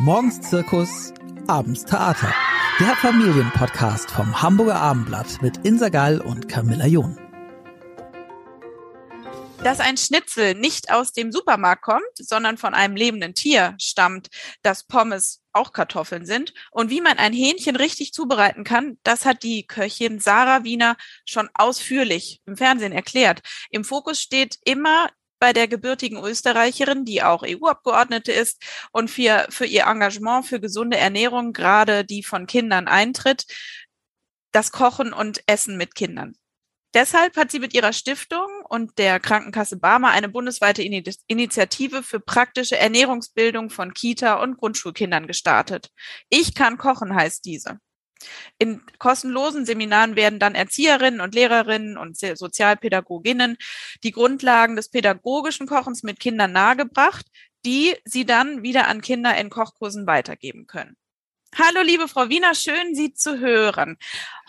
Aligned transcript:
Morgens 0.00 0.40
Zirkus, 0.40 1.12
abends 1.48 1.84
Theater. 1.84 2.32
Der 2.78 2.94
Familienpodcast 2.94 4.08
vom 4.08 4.40
Hamburger 4.40 4.76
Abendblatt 4.76 5.42
mit 5.42 5.66
Insa 5.66 5.88
Gall 5.88 6.20
und 6.20 6.48
Camilla 6.48 6.86
John. 6.86 7.18
Dass 9.64 9.80
ein 9.80 9.96
Schnitzel 9.96 10.54
nicht 10.54 10.92
aus 10.92 11.12
dem 11.12 11.32
Supermarkt 11.32 11.82
kommt, 11.82 12.04
sondern 12.14 12.58
von 12.58 12.74
einem 12.74 12.94
lebenden 12.94 13.34
Tier 13.34 13.74
stammt, 13.80 14.28
dass 14.62 14.84
Pommes 14.84 15.42
auch 15.52 15.72
Kartoffeln 15.72 16.24
sind 16.26 16.54
und 16.70 16.90
wie 16.90 17.00
man 17.00 17.18
ein 17.18 17.32
Hähnchen 17.32 17.74
richtig 17.74 18.12
zubereiten 18.12 18.62
kann, 18.62 18.98
das 19.02 19.24
hat 19.24 19.42
die 19.42 19.66
Köchin 19.66 20.20
Sarah 20.20 20.62
Wiener 20.62 20.96
schon 21.24 21.48
ausführlich 21.54 22.40
im 22.46 22.56
Fernsehen 22.56 22.92
erklärt. 22.92 23.40
Im 23.70 23.82
Fokus 23.82 24.20
steht 24.20 24.58
immer 24.64 25.08
bei 25.38 25.52
der 25.52 25.68
gebürtigen 25.68 26.22
Österreicherin, 26.22 27.04
die 27.04 27.22
auch 27.22 27.42
EU-Abgeordnete 27.46 28.32
ist 28.32 28.62
und 28.92 29.10
für, 29.10 29.46
für 29.50 29.66
ihr 29.66 29.84
Engagement 29.84 30.46
für 30.46 30.60
gesunde 30.60 30.96
Ernährung, 30.96 31.52
gerade 31.52 32.04
die 32.04 32.22
von 32.22 32.46
Kindern 32.46 32.88
eintritt, 32.88 33.46
das 34.52 34.72
Kochen 34.72 35.12
und 35.12 35.42
Essen 35.46 35.76
mit 35.76 35.94
Kindern. 35.94 36.34
Deshalb 36.94 37.36
hat 37.36 37.50
sie 37.50 37.58
mit 37.58 37.74
ihrer 37.74 37.92
Stiftung 37.92 38.46
und 38.68 38.96
der 38.98 39.20
Krankenkasse 39.20 39.76
Barmer 39.76 40.08
eine 40.08 40.30
bundesweite 40.30 40.82
Initiative 40.82 42.02
für 42.02 42.18
praktische 42.18 42.78
Ernährungsbildung 42.78 43.68
von 43.68 43.92
Kita- 43.92 44.42
und 44.42 44.56
Grundschulkindern 44.56 45.26
gestartet. 45.26 45.90
Ich 46.30 46.54
kann 46.54 46.78
kochen 46.78 47.14
heißt 47.14 47.44
diese. 47.44 47.78
In 48.58 48.82
kostenlosen 48.98 49.64
Seminaren 49.66 50.16
werden 50.16 50.38
dann 50.38 50.54
Erzieherinnen 50.54 51.20
und 51.20 51.34
Lehrerinnen 51.34 51.96
und 51.96 52.16
Sozialpädagoginnen 52.18 53.56
die 54.02 54.12
Grundlagen 54.12 54.76
des 54.76 54.88
pädagogischen 54.88 55.66
Kochens 55.66 56.02
mit 56.02 56.20
Kindern 56.20 56.52
nahegebracht, 56.52 57.26
die 57.64 57.94
sie 58.04 58.24
dann 58.24 58.62
wieder 58.62 58.88
an 58.88 59.00
Kinder 59.00 59.36
in 59.36 59.50
Kochkursen 59.50 60.06
weitergeben 60.06 60.66
können. 60.66 60.96
Hallo, 61.56 61.80
liebe 61.82 62.08
Frau 62.08 62.28
Wiener, 62.28 62.54
schön 62.54 62.94
Sie 62.94 63.14
zu 63.14 63.38
hören. 63.38 63.96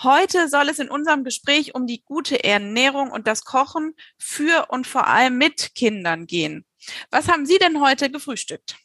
Heute 0.04 0.50
soll 0.50 0.68
es 0.70 0.80
in 0.80 0.90
unserem 0.90 1.24
Gespräch 1.24 1.74
um 1.74 1.88
die 1.88 2.04
gute 2.04 2.44
Ernährung 2.44 3.10
und 3.10 3.26
das 3.26 3.46
Kochen 3.46 3.96
für 4.18 4.68
und 4.70 4.86
vor 4.86 5.08
allem 5.08 5.38
mit 5.38 5.74
Kindern 5.76 6.28
gehen. 6.28 6.66
Was 7.10 7.30
haben 7.30 7.46
Sie 7.46 7.58
denn 7.58 7.80
heute 7.80 8.12
gefrühstückt? 8.12 8.76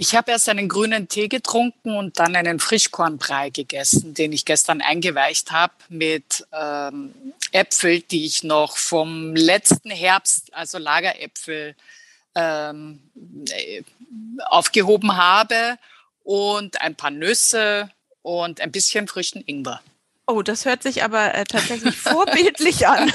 Ich 0.00 0.14
habe 0.14 0.30
erst 0.30 0.48
einen 0.48 0.68
grünen 0.68 1.08
Tee 1.08 1.26
getrunken 1.26 1.96
und 1.96 2.20
dann 2.20 2.36
einen 2.36 2.60
Frischkornbrei 2.60 3.50
gegessen, 3.50 4.14
den 4.14 4.32
ich 4.32 4.44
gestern 4.44 4.80
eingeweicht 4.80 5.50
habe 5.50 5.72
mit 5.88 6.46
ähm, 6.52 7.12
Äpfel, 7.50 8.02
die 8.02 8.24
ich 8.24 8.44
noch 8.44 8.76
vom 8.76 9.34
letzten 9.34 9.90
Herbst, 9.90 10.54
also 10.54 10.78
Lageräpfel, 10.78 11.74
ähm, 12.36 13.00
äh, 13.50 13.82
aufgehoben 14.46 15.16
habe 15.16 15.78
und 16.22 16.80
ein 16.80 16.94
paar 16.94 17.10
Nüsse 17.10 17.90
und 18.22 18.60
ein 18.60 18.70
bisschen 18.70 19.08
frischen 19.08 19.42
Ingwer. 19.48 19.80
Oh, 20.30 20.42
das 20.42 20.66
hört 20.66 20.82
sich 20.82 21.02
aber 21.02 21.34
äh, 21.34 21.44
tatsächlich 21.44 21.96
vorbildlich 21.96 22.86
an. 22.86 23.10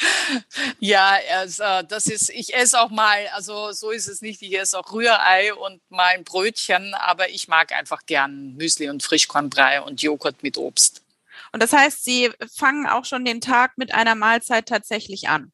ja, 0.80 1.18
also, 1.32 1.64
das 1.88 2.04
ist, 2.08 2.28
ich 2.28 2.54
esse 2.54 2.78
auch 2.78 2.90
mal, 2.90 3.26
also 3.28 3.72
so 3.72 3.90
ist 3.90 4.06
es 4.06 4.20
nicht, 4.20 4.42
ich 4.42 4.58
esse 4.58 4.78
auch 4.78 4.92
Rührei 4.92 5.54
und 5.54 5.80
mal 5.88 6.14
ein 6.14 6.24
Brötchen, 6.24 6.92
aber 6.92 7.30
ich 7.30 7.48
mag 7.48 7.72
einfach 7.72 8.04
gern 8.04 8.54
Müsli 8.54 8.90
und 8.90 9.02
Frischkornbrei 9.02 9.80
und 9.80 10.02
Joghurt 10.02 10.42
mit 10.42 10.58
Obst. 10.58 11.00
Und 11.52 11.62
das 11.62 11.72
heißt, 11.72 12.04
Sie 12.04 12.30
fangen 12.54 12.86
auch 12.86 13.06
schon 13.06 13.24
den 13.24 13.40
Tag 13.40 13.78
mit 13.78 13.94
einer 13.94 14.14
Mahlzeit 14.14 14.68
tatsächlich 14.68 15.30
an? 15.30 15.52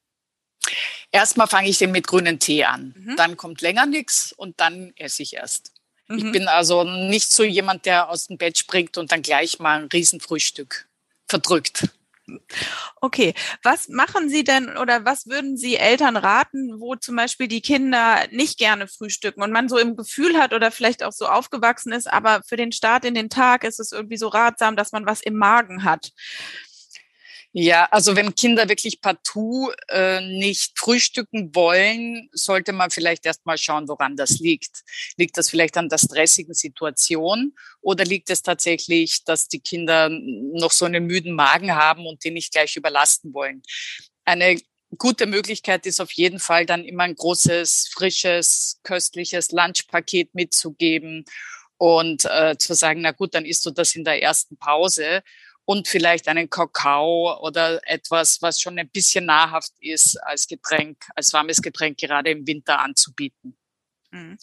Erstmal 1.12 1.46
fange 1.46 1.68
ich 1.68 1.78
den 1.78 1.92
mit 1.92 2.08
grünen 2.08 2.40
Tee 2.40 2.64
an. 2.64 2.92
Mhm. 2.96 3.14
Dann 3.16 3.36
kommt 3.36 3.60
länger 3.60 3.86
nichts 3.86 4.32
und 4.32 4.58
dann 4.58 4.92
esse 4.96 5.22
ich 5.22 5.34
erst. 5.34 5.70
Ich 6.16 6.24
mhm. 6.24 6.32
bin 6.32 6.48
also 6.48 6.84
nicht 6.84 7.32
so 7.32 7.42
jemand, 7.42 7.86
der 7.86 8.08
aus 8.08 8.26
dem 8.26 8.38
Bett 8.38 8.58
springt 8.58 8.98
und 8.98 9.12
dann 9.12 9.22
gleich 9.22 9.58
mal 9.58 9.80
ein 9.80 9.88
Riesenfrühstück 9.92 10.88
verdrückt. 11.28 11.88
Okay, 13.00 13.34
was 13.62 13.88
machen 13.88 14.28
Sie 14.28 14.44
denn 14.44 14.76
oder 14.76 15.04
was 15.04 15.26
würden 15.26 15.56
Sie 15.56 15.76
Eltern 15.76 16.16
raten, 16.16 16.80
wo 16.80 16.94
zum 16.94 17.16
Beispiel 17.16 17.48
die 17.48 17.60
Kinder 17.60 18.26
nicht 18.30 18.58
gerne 18.58 18.86
frühstücken 18.86 19.42
und 19.42 19.50
man 19.50 19.68
so 19.68 19.76
im 19.76 19.96
Gefühl 19.96 20.38
hat 20.38 20.52
oder 20.52 20.70
vielleicht 20.70 21.02
auch 21.02 21.12
so 21.12 21.26
aufgewachsen 21.26 21.92
ist, 21.92 22.10
aber 22.10 22.42
für 22.46 22.56
den 22.56 22.70
Start 22.70 23.04
in 23.04 23.14
den 23.14 23.28
Tag 23.28 23.64
ist 23.64 23.80
es 23.80 23.92
irgendwie 23.92 24.16
so 24.16 24.28
ratsam, 24.28 24.76
dass 24.76 24.92
man 24.92 25.04
was 25.04 25.20
im 25.20 25.36
Magen 25.36 25.82
hat? 25.82 26.12
Ja, 27.54 27.86
also 27.90 28.16
wenn 28.16 28.34
Kinder 28.34 28.66
wirklich 28.70 29.02
partout 29.02 29.72
äh, 29.88 30.22
nicht 30.22 30.78
frühstücken 30.78 31.54
wollen, 31.54 32.30
sollte 32.32 32.72
man 32.72 32.90
vielleicht 32.90 33.26
erst 33.26 33.44
mal 33.44 33.58
schauen, 33.58 33.88
woran 33.88 34.16
das 34.16 34.38
liegt. 34.38 34.82
Liegt 35.18 35.36
das 35.36 35.50
vielleicht 35.50 35.76
an 35.76 35.90
der 35.90 35.98
stressigen 35.98 36.54
Situation 36.54 37.54
oder 37.82 38.06
liegt 38.06 38.30
es 38.30 38.40
tatsächlich, 38.40 39.24
dass 39.24 39.48
die 39.48 39.60
Kinder 39.60 40.08
noch 40.08 40.72
so 40.72 40.86
einen 40.86 41.06
müden 41.06 41.34
Magen 41.34 41.74
haben 41.74 42.06
und 42.06 42.24
den 42.24 42.34
nicht 42.34 42.52
gleich 42.52 42.74
überlasten 42.76 43.34
wollen? 43.34 43.62
Eine 44.24 44.58
gute 44.96 45.26
Möglichkeit 45.26 45.84
ist 45.84 46.00
auf 46.00 46.12
jeden 46.12 46.38
Fall 46.38 46.64
dann 46.64 46.84
immer 46.86 47.02
ein 47.02 47.14
großes, 47.14 47.90
frisches, 47.92 48.80
köstliches 48.82 49.52
Lunchpaket 49.52 50.34
mitzugeben 50.34 51.26
und 51.76 52.24
äh, 52.24 52.56
zu 52.58 52.72
sagen, 52.74 53.02
na 53.02 53.10
gut, 53.10 53.34
dann 53.34 53.44
isst 53.44 53.66
du 53.66 53.70
das 53.70 53.94
in 53.94 54.04
der 54.04 54.22
ersten 54.22 54.56
Pause 54.56 55.22
und 55.64 55.88
vielleicht 55.88 56.28
einen 56.28 56.50
Kakao 56.50 57.38
oder 57.40 57.80
etwas, 57.88 58.42
was 58.42 58.60
schon 58.60 58.78
ein 58.78 58.88
bisschen 58.88 59.26
nahrhaft 59.26 59.72
ist 59.80 60.16
als 60.16 60.46
Getränk, 60.46 60.98
als 61.14 61.32
warmes 61.32 61.62
Getränk 61.62 61.98
gerade 61.98 62.30
im 62.30 62.46
Winter 62.46 62.80
anzubieten. 62.80 63.56
Mhm. 64.12 64.36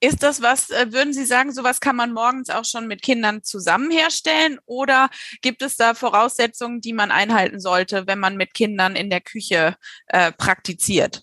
Ist 0.00 0.22
das 0.24 0.42
was, 0.42 0.70
äh, 0.70 0.92
würden 0.92 1.12
Sie 1.12 1.24
sagen, 1.24 1.52
sowas 1.52 1.80
kann 1.80 1.94
man 1.94 2.12
morgens 2.12 2.50
auch 2.50 2.64
schon 2.64 2.88
mit 2.88 3.00
Kindern 3.00 3.44
zusammen 3.44 3.90
herstellen 3.90 4.58
oder 4.66 5.08
gibt 5.40 5.62
es 5.62 5.76
da 5.76 5.94
Voraussetzungen, 5.94 6.80
die 6.80 6.92
man 6.92 7.12
einhalten 7.12 7.60
sollte, 7.60 8.08
wenn 8.08 8.18
man 8.18 8.36
mit 8.36 8.54
Kindern 8.54 8.96
in 8.96 9.10
der 9.10 9.20
Küche 9.20 9.76
äh, 10.06 10.32
praktiziert? 10.32 11.22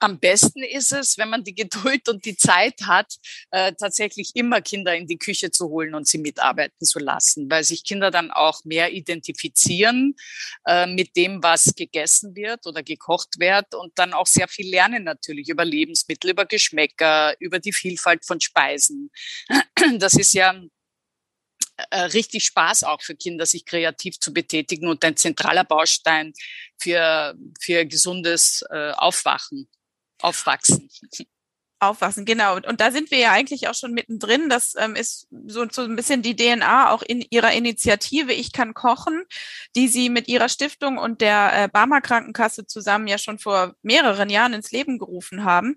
Am 0.00 0.18
besten 0.18 0.62
ist 0.62 0.92
es, 0.92 1.18
wenn 1.18 1.28
man 1.28 1.44
die 1.44 1.54
Geduld 1.54 2.08
und 2.08 2.24
die 2.24 2.36
Zeit 2.36 2.82
hat, 2.86 3.16
äh, 3.50 3.72
tatsächlich 3.74 4.32
immer 4.34 4.62
Kinder 4.62 4.96
in 4.96 5.06
die 5.06 5.18
Küche 5.18 5.50
zu 5.50 5.68
holen 5.68 5.94
und 5.94 6.08
sie 6.08 6.18
mitarbeiten 6.18 6.86
zu 6.86 6.98
lassen, 6.98 7.50
weil 7.50 7.64
sich 7.64 7.84
Kinder 7.84 8.10
dann 8.10 8.30
auch 8.30 8.64
mehr 8.64 8.92
identifizieren 8.92 10.16
äh, 10.66 10.86
mit 10.86 11.16
dem, 11.16 11.42
was 11.42 11.74
gegessen 11.76 12.34
wird 12.34 12.66
oder 12.66 12.82
gekocht 12.82 13.38
wird 13.38 13.74
und 13.74 13.92
dann 13.98 14.14
auch 14.14 14.26
sehr 14.26 14.48
viel 14.48 14.70
lernen 14.70 15.04
natürlich 15.04 15.50
über 15.50 15.66
Lebensmittel, 15.66 16.30
über 16.30 16.46
Geschmäcker, 16.46 17.34
über 17.38 17.58
die 17.58 17.72
Vielfalt 17.72 18.24
von 18.24 18.40
Speisen. 18.40 19.10
Das 19.98 20.14
ist 20.14 20.34
ja 20.34 20.54
äh, 21.90 22.00
richtig 22.00 22.44
Spaß 22.44 22.84
auch 22.84 23.02
für 23.02 23.14
Kinder, 23.14 23.46
sich 23.46 23.64
kreativ 23.64 24.20
zu 24.20 24.32
betätigen 24.32 24.88
und 24.88 25.04
ein 25.04 25.16
zentraler 25.16 25.64
Baustein 25.64 26.32
für, 26.78 27.34
für 27.60 27.86
gesundes 27.86 28.62
äh, 28.70 28.92
Aufwachen, 28.92 29.68
Aufwachsen. 30.22 30.88
Aufwachsen, 31.82 32.26
genau. 32.26 32.56
Und 32.56 32.80
da 32.80 32.90
sind 32.90 33.10
wir 33.10 33.18
ja 33.18 33.32
eigentlich 33.32 33.66
auch 33.68 33.74
schon 33.74 33.92
mittendrin. 33.92 34.50
Das 34.50 34.74
ähm, 34.76 34.94
ist 34.94 35.28
so, 35.46 35.66
so 35.70 35.82
ein 35.82 35.96
bisschen 35.96 36.20
die 36.20 36.36
DNA 36.36 36.90
auch 36.90 37.02
in 37.02 37.24
ihrer 37.30 37.52
Initiative 37.52 38.34
Ich 38.34 38.52
kann 38.52 38.74
kochen, 38.74 39.24
die 39.74 39.88
sie 39.88 40.10
mit 40.10 40.28
ihrer 40.28 40.50
Stiftung 40.50 40.98
und 40.98 41.22
der 41.22 41.52
äh, 41.54 41.68
Barmer 41.68 42.02
Krankenkasse 42.02 42.66
zusammen 42.66 43.06
ja 43.06 43.16
schon 43.16 43.38
vor 43.38 43.74
mehreren 43.82 44.28
Jahren 44.28 44.52
ins 44.52 44.72
Leben 44.72 44.98
gerufen 44.98 45.44
haben. 45.44 45.76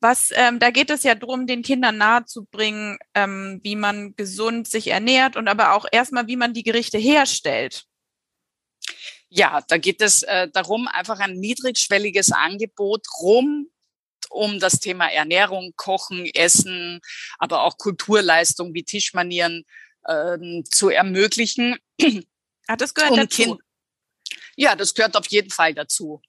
Was, 0.00 0.30
ähm, 0.34 0.58
da 0.58 0.70
geht 0.70 0.88
es 0.88 1.02
ja 1.02 1.14
darum, 1.14 1.46
den 1.46 1.62
Kindern 1.62 1.98
nahezubringen, 1.98 2.98
ähm, 3.14 3.60
wie 3.62 3.76
man 3.76 4.16
gesund 4.16 4.68
sich 4.68 4.88
ernährt 4.88 5.36
und 5.36 5.48
aber 5.48 5.74
auch 5.74 5.84
erstmal, 5.92 6.28
wie 6.28 6.36
man 6.36 6.54
die 6.54 6.62
Gerichte 6.62 6.96
herstellt. 6.96 7.84
Ja, 9.28 9.62
da 9.68 9.76
geht 9.76 10.00
es 10.00 10.22
äh, 10.22 10.48
darum, 10.48 10.88
einfach 10.88 11.18
ein 11.18 11.34
niedrigschwelliges 11.34 12.32
Angebot 12.32 13.06
rum 13.20 13.68
um 14.32 14.58
das 14.58 14.80
Thema 14.80 15.08
Ernährung, 15.08 15.72
Kochen, 15.76 16.26
Essen, 16.26 17.00
aber 17.38 17.62
auch 17.62 17.78
Kulturleistung 17.78 18.74
wie 18.74 18.84
Tischmanieren 18.84 19.64
ähm, 20.08 20.64
zu 20.68 20.88
ermöglichen. 20.88 21.76
Ah, 22.68 22.76
das 22.76 22.94
gehört 22.94 23.10
um 23.10 23.16
dazu. 23.18 23.42
Kind 23.42 23.60
ja, 24.56 24.76
das 24.76 24.94
gehört 24.94 25.16
auf 25.16 25.26
jeden 25.28 25.50
Fall 25.50 25.74
dazu. 25.74 26.20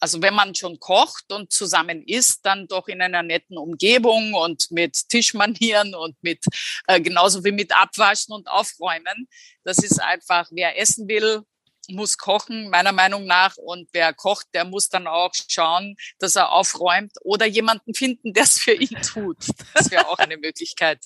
Also 0.00 0.20
wenn 0.20 0.34
man 0.34 0.54
schon 0.54 0.78
kocht 0.80 1.32
und 1.32 1.52
zusammen 1.52 2.02
isst, 2.06 2.44
dann 2.44 2.66
doch 2.66 2.88
in 2.88 3.00
einer 3.00 3.22
netten 3.22 3.56
Umgebung 3.56 4.34
und 4.34 4.70
mit 4.70 5.08
Tischmanieren 5.08 5.94
und 5.94 6.16
mit 6.22 6.44
äh, 6.86 7.00
genauso 7.00 7.42
wie 7.44 7.52
mit 7.52 7.72
Abwaschen 7.74 8.34
und 8.34 8.48
Aufräumen. 8.48 9.28
Das 9.62 9.78
ist 9.78 10.00
einfach, 10.00 10.48
wer 10.50 10.78
essen 10.78 11.08
will, 11.08 11.42
muss 11.88 12.18
kochen, 12.18 12.70
meiner 12.70 12.92
Meinung 12.92 13.24
nach. 13.24 13.56
Und 13.56 13.88
wer 13.92 14.12
kocht, 14.12 14.46
der 14.54 14.64
muss 14.64 14.88
dann 14.88 15.06
auch 15.06 15.32
schauen, 15.48 15.96
dass 16.18 16.36
er 16.36 16.52
aufräumt 16.52 17.12
oder 17.22 17.46
jemanden 17.46 17.94
finden, 17.94 18.32
der 18.32 18.44
es 18.44 18.58
für 18.58 18.74
ihn 18.74 19.00
tut. 19.02 19.38
Das 19.74 19.90
wäre 19.90 20.08
auch 20.08 20.18
eine 20.18 20.36
Möglichkeit. 20.36 21.00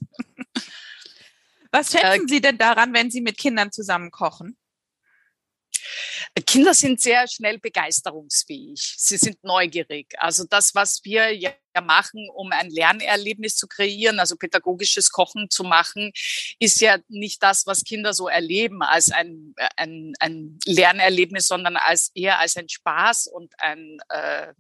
Was 1.71 1.93
schätzen 1.93 2.25
äh, 2.25 2.29
Sie 2.29 2.41
denn 2.41 2.59
daran, 2.59 2.95
wenn 2.95 3.11
Sie 3.11 3.21
mit 3.21 3.39
Kindern 3.39 3.73
zusammen 3.73 4.11
kochen? 4.11 4.57
Kinder 6.41 6.75
sind 6.75 7.01
sehr 7.01 7.27
schnell 7.29 7.59
begeisterungsfähig. 7.59 8.95
Sie 8.97 9.17
sind 9.17 9.43
neugierig. 9.43 10.15
Also 10.19 10.45
das, 10.45 10.75
was 10.75 11.01
wir 11.05 11.35
ja 11.35 11.53
machen, 11.81 12.29
um 12.35 12.51
ein 12.53 12.71
Lernerlebnis 12.71 13.57
zu 13.57 13.69
kreieren, 13.69 14.19
also 14.19 14.37
pädagogisches 14.37 15.11
Kochen 15.11 15.49
zu 15.51 15.65
machen, 15.65 16.13
ist 16.59 16.81
ja 16.81 16.99
nicht 17.09 17.43
das, 17.43 17.67
was 17.67 17.85
Kinder 17.85 18.15
so 18.15 18.29
erleben 18.29 18.83
als 18.83 19.11
ein, 19.11 19.55
ein, 19.77 20.13
ein 20.19 20.59
Lernerlebnis, 20.65 21.47
sondern 21.47 21.77
als 21.77 22.11
eher 22.15 22.39
als 22.39 22.57
ein 22.57 22.69
Spaß 22.69 23.29
und 23.29 23.53
ein 23.59 23.99
äh, 24.09 24.53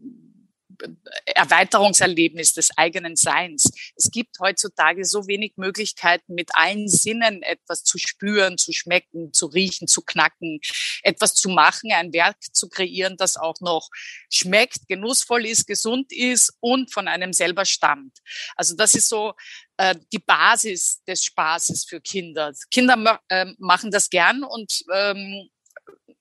Erweiterungserlebnis 1.26 2.54
des 2.54 2.76
eigenen 2.76 3.16
Seins. 3.16 3.70
Es 3.96 4.10
gibt 4.10 4.38
heutzutage 4.40 5.04
so 5.04 5.26
wenig 5.26 5.54
Möglichkeiten, 5.56 6.34
mit 6.34 6.50
allen 6.54 6.88
Sinnen 6.88 7.42
etwas 7.42 7.84
zu 7.84 7.98
spüren, 7.98 8.58
zu 8.58 8.72
schmecken, 8.72 9.32
zu 9.32 9.46
riechen, 9.46 9.88
zu 9.88 10.02
knacken, 10.02 10.60
etwas 11.02 11.34
zu 11.34 11.48
machen, 11.48 11.92
ein 11.92 12.12
Werk 12.12 12.36
zu 12.52 12.68
kreieren, 12.68 13.16
das 13.16 13.36
auch 13.36 13.60
noch 13.60 13.88
schmeckt, 14.30 14.88
genussvoll 14.88 15.46
ist, 15.46 15.66
gesund 15.66 16.12
ist 16.12 16.56
und 16.60 16.92
von 16.92 17.08
einem 17.08 17.32
selber 17.32 17.64
stammt. 17.64 18.18
Also 18.56 18.74
das 18.76 18.94
ist 18.94 19.08
so 19.08 19.34
äh, 19.76 19.94
die 20.12 20.18
Basis 20.18 21.02
des 21.04 21.24
Spaßes 21.24 21.84
für 21.84 22.00
Kinder. 22.00 22.52
Kinder 22.70 23.20
äh, 23.28 23.46
machen 23.58 23.90
das 23.90 24.10
gern 24.10 24.42
und 24.42 24.84
ähm, 24.92 25.48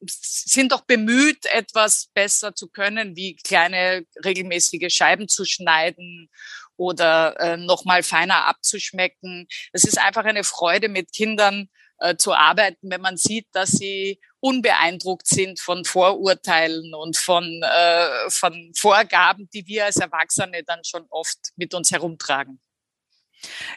sind 0.05 0.71
doch 0.71 0.81
bemüht, 0.81 1.45
etwas 1.45 2.09
besser 2.13 2.53
zu 2.55 2.67
können, 2.67 3.15
wie 3.15 3.35
kleine 3.35 4.05
regelmäßige 4.23 4.93
Scheiben 4.93 5.27
zu 5.27 5.45
schneiden 5.45 6.29
oder 6.75 7.39
äh, 7.39 7.57
nochmal 7.57 8.03
feiner 8.03 8.45
abzuschmecken. 8.45 9.47
Es 9.73 9.83
ist 9.83 9.97
einfach 9.97 10.25
eine 10.25 10.43
Freude, 10.43 10.89
mit 10.89 11.11
Kindern 11.11 11.69
äh, 11.99 12.15
zu 12.15 12.33
arbeiten, 12.33 12.91
wenn 12.91 13.01
man 13.01 13.17
sieht, 13.17 13.47
dass 13.53 13.71
sie 13.71 14.19
unbeeindruckt 14.39 15.27
sind 15.27 15.59
von 15.59 15.83
Vorurteilen 15.83 16.93
und 16.93 17.17
von, 17.17 17.61
äh, 17.63 18.29
von 18.29 18.71
Vorgaben, 18.75 19.49
die 19.51 19.65
wir 19.65 19.85
als 19.85 19.97
Erwachsene 19.97 20.63
dann 20.63 20.83
schon 20.83 21.05
oft 21.09 21.37
mit 21.55 21.73
uns 21.73 21.91
herumtragen. 21.91 22.61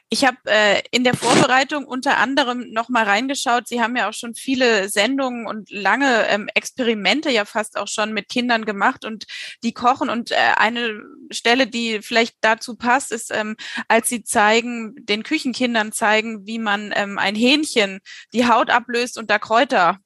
Ich 0.09 0.25
habe 0.25 0.39
äh, 0.47 0.83
in 0.91 1.05
der 1.05 1.15
Vorbereitung 1.15 1.85
unter 1.85 2.19
anderem 2.19 2.71
noch 2.73 2.89
mal 2.89 3.05
reingeschaut. 3.05 3.69
Sie 3.69 3.81
haben 3.81 3.97
ja 3.97 4.09
auch 4.09 4.13
schon 4.13 4.35
viele 4.35 4.89
Sendungen 4.89 5.47
und 5.47 5.71
lange 5.71 6.27
ähm, 6.29 6.49
Experimente 6.55 7.31
ja 7.31 7.45
fast 7.45 7.77
auch 7.77 7.89
schon 7.89 8.13
mit 8.13 8.29
Kindern 8.29 8.65
gemacht 8.65 9.05
und 9.05 9.27
die 9.63 9.73
kochen. 9.73 10.11
Und 10.11 10.31
äh, 10.31 10.37
eine 10.57 11.01
Stelle, 11.31 11.67
die 11.67 12.01
vielleicht 12.03 12.37
dazu 12.41 12.77
passt, 12.77 13.13
ist, 13.13 13.31
ähm, 13.33 13.57
als 13.89 14.09
Sie 14.09 14.25
zeigen, 14.25 14.95
den 14.97 15.23
Küchenkindern 15.23 15.93
zeigen, 15.93 16.47
wie 16.47 16.59
man 16.59 16.93
ähm, 16.95 17.19
ein 17.19 17.35
Hähnchen 17.35 18.01
die 18.33 18.47
Haut 18.47 18.71
ablöst 18.71 19.19
und 19.19 19.31
da 19.31 19.39
Kräuter 19.39 19.99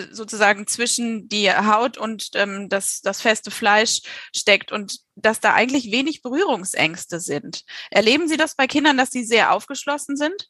sozusagen 0.00 0.66
zwischen 0.66 1.28
die 1.28 1.50
Haut 1.50 1.98
und 1.98 2.30
ähm, 2.34 2.68
das, 2.68 3.00
das 3.00 3.20
feste 3.20 3.50
Fleisch 3.50 4.00
steckt 4.34 4.72
und 4.72 5.00
dass 5.14 5.40
da 5.40 5.54
eigentlich 5.54 5.92
wenig 5.92 6.22
Berührungsängste 6.22 7.20
sind. 7.20 7.62
Erleben 7.90 8.28
Sie 8.28 8.36
das 8.36 8.54
bei 8.54 8.66
Kindern, 8.66 8.96
dass 8.96 9.10
sie 9.10 9.24
sehr 9.24 9.52
aufgeschlossen 9.52 10.16
sind? 10.16 10.48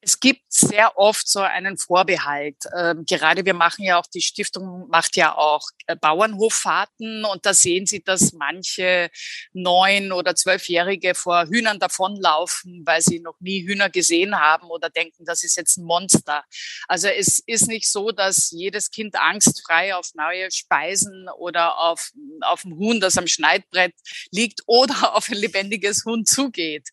Es 0.00 0.20
gibt 0.20 0.42
sehr 0.48 0.96
oft 0.96 1.26
so 1.28 1.40
einen 1.40 1.76
Vorbehalt. 1.76 2.56
Ähm, 2.76 3.04
gerade 3.04 3.44
wir 3.44 3.54
machen 3.54 3.84
ja 3.84 3.98
auch, 3.98 4.06
die 4.06 4.20
Stiftung 4.20 4.88
macht 4.88 5.16
ja 5.16 5.36
auch 5.36 5.62
äh, 5.86 5.96
Bauernhoffahrten 5.96 7.24
und 7.24 7.44
da 7.44 7.52
sehen 7.52 7.84
Sie, 7.86 8.02
dass 8.02 8.32
manche 8.32 9.10
neun- 9.52 10.12
oder 10.12 10.36
zwölfjährige 10.36 11.14
vor 11.14 11.46
Hühnern 11.46 11.80
davonlaufen, 11.80 12.82
weil 12.86 13.02
sie 13.02 13.18
noch 13.18 13.40
nie 13.40 13.66
Hühner 13.66 13.90
gesehen 13.90 14.38
haben 14.38 14.68
oder 14.68 14.88
denken, 14.88 15.24
das 15.24 15.42
ist 15.42 15.56
jetzt 15.56 15.78
ein 15.78 15.84
Monster. 15.84 16.44
Also 16.86 17.08
es 17.08 17.40
ist 17.40 17.66
nicht 17.66 17.90
so, 17.90 18.12
dass 18.12 18.50
jedes 18.50 18.90
Kind 18.90 19.16
angstfrei 19.16 19.94
auf 19.96 20.10
neue 20.14 20.50
Speisen 20.52 21.28
oder 21.38 21.78
auf, 21.78 22.12
auf 22.42 22.64
ein 22.64 22.76
Huhn, 22.76 23.00
das 23.00 23.18
am 23.18 23.26
Schneidbrett 23.26 23.94
liegt 24.30 24.62
oder 24.66 24.94
auf 25.16 25.28
ein 25.28 25.36
lebendiges 25.36 26.04
Huhn 26.04 26.24
zugeht. 26.24 26.88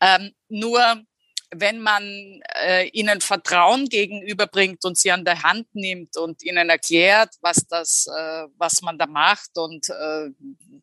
Ähm, 0.00 0.32
nur 0.48 1.04
wenn 1.54 1.80
man 1.80 2.40
äh, 2.54 2.88
ihnen 2.88 3.20
Vertrauen 3.20 3.88
gegenüberbringt 3.88 4.84
und 4.84 4.98
sie 4.98 5.12
an 5.12 5.24
der 5.24 5.42
Hand 5.42 5.74
nimmt 5.74 6.16
und 6.16 6.42
ihnen 6.42 6.68
erklärt, 6.68 7.34
was 7.40 7.66
das, 7.68 8.06
äh, 8.06 8.46
was 8.56 8.82
man 8.82 8.98
da 8.98 9.06
macht 9.06 9.56
und 9.56 9.88
äh, 9.88 10.30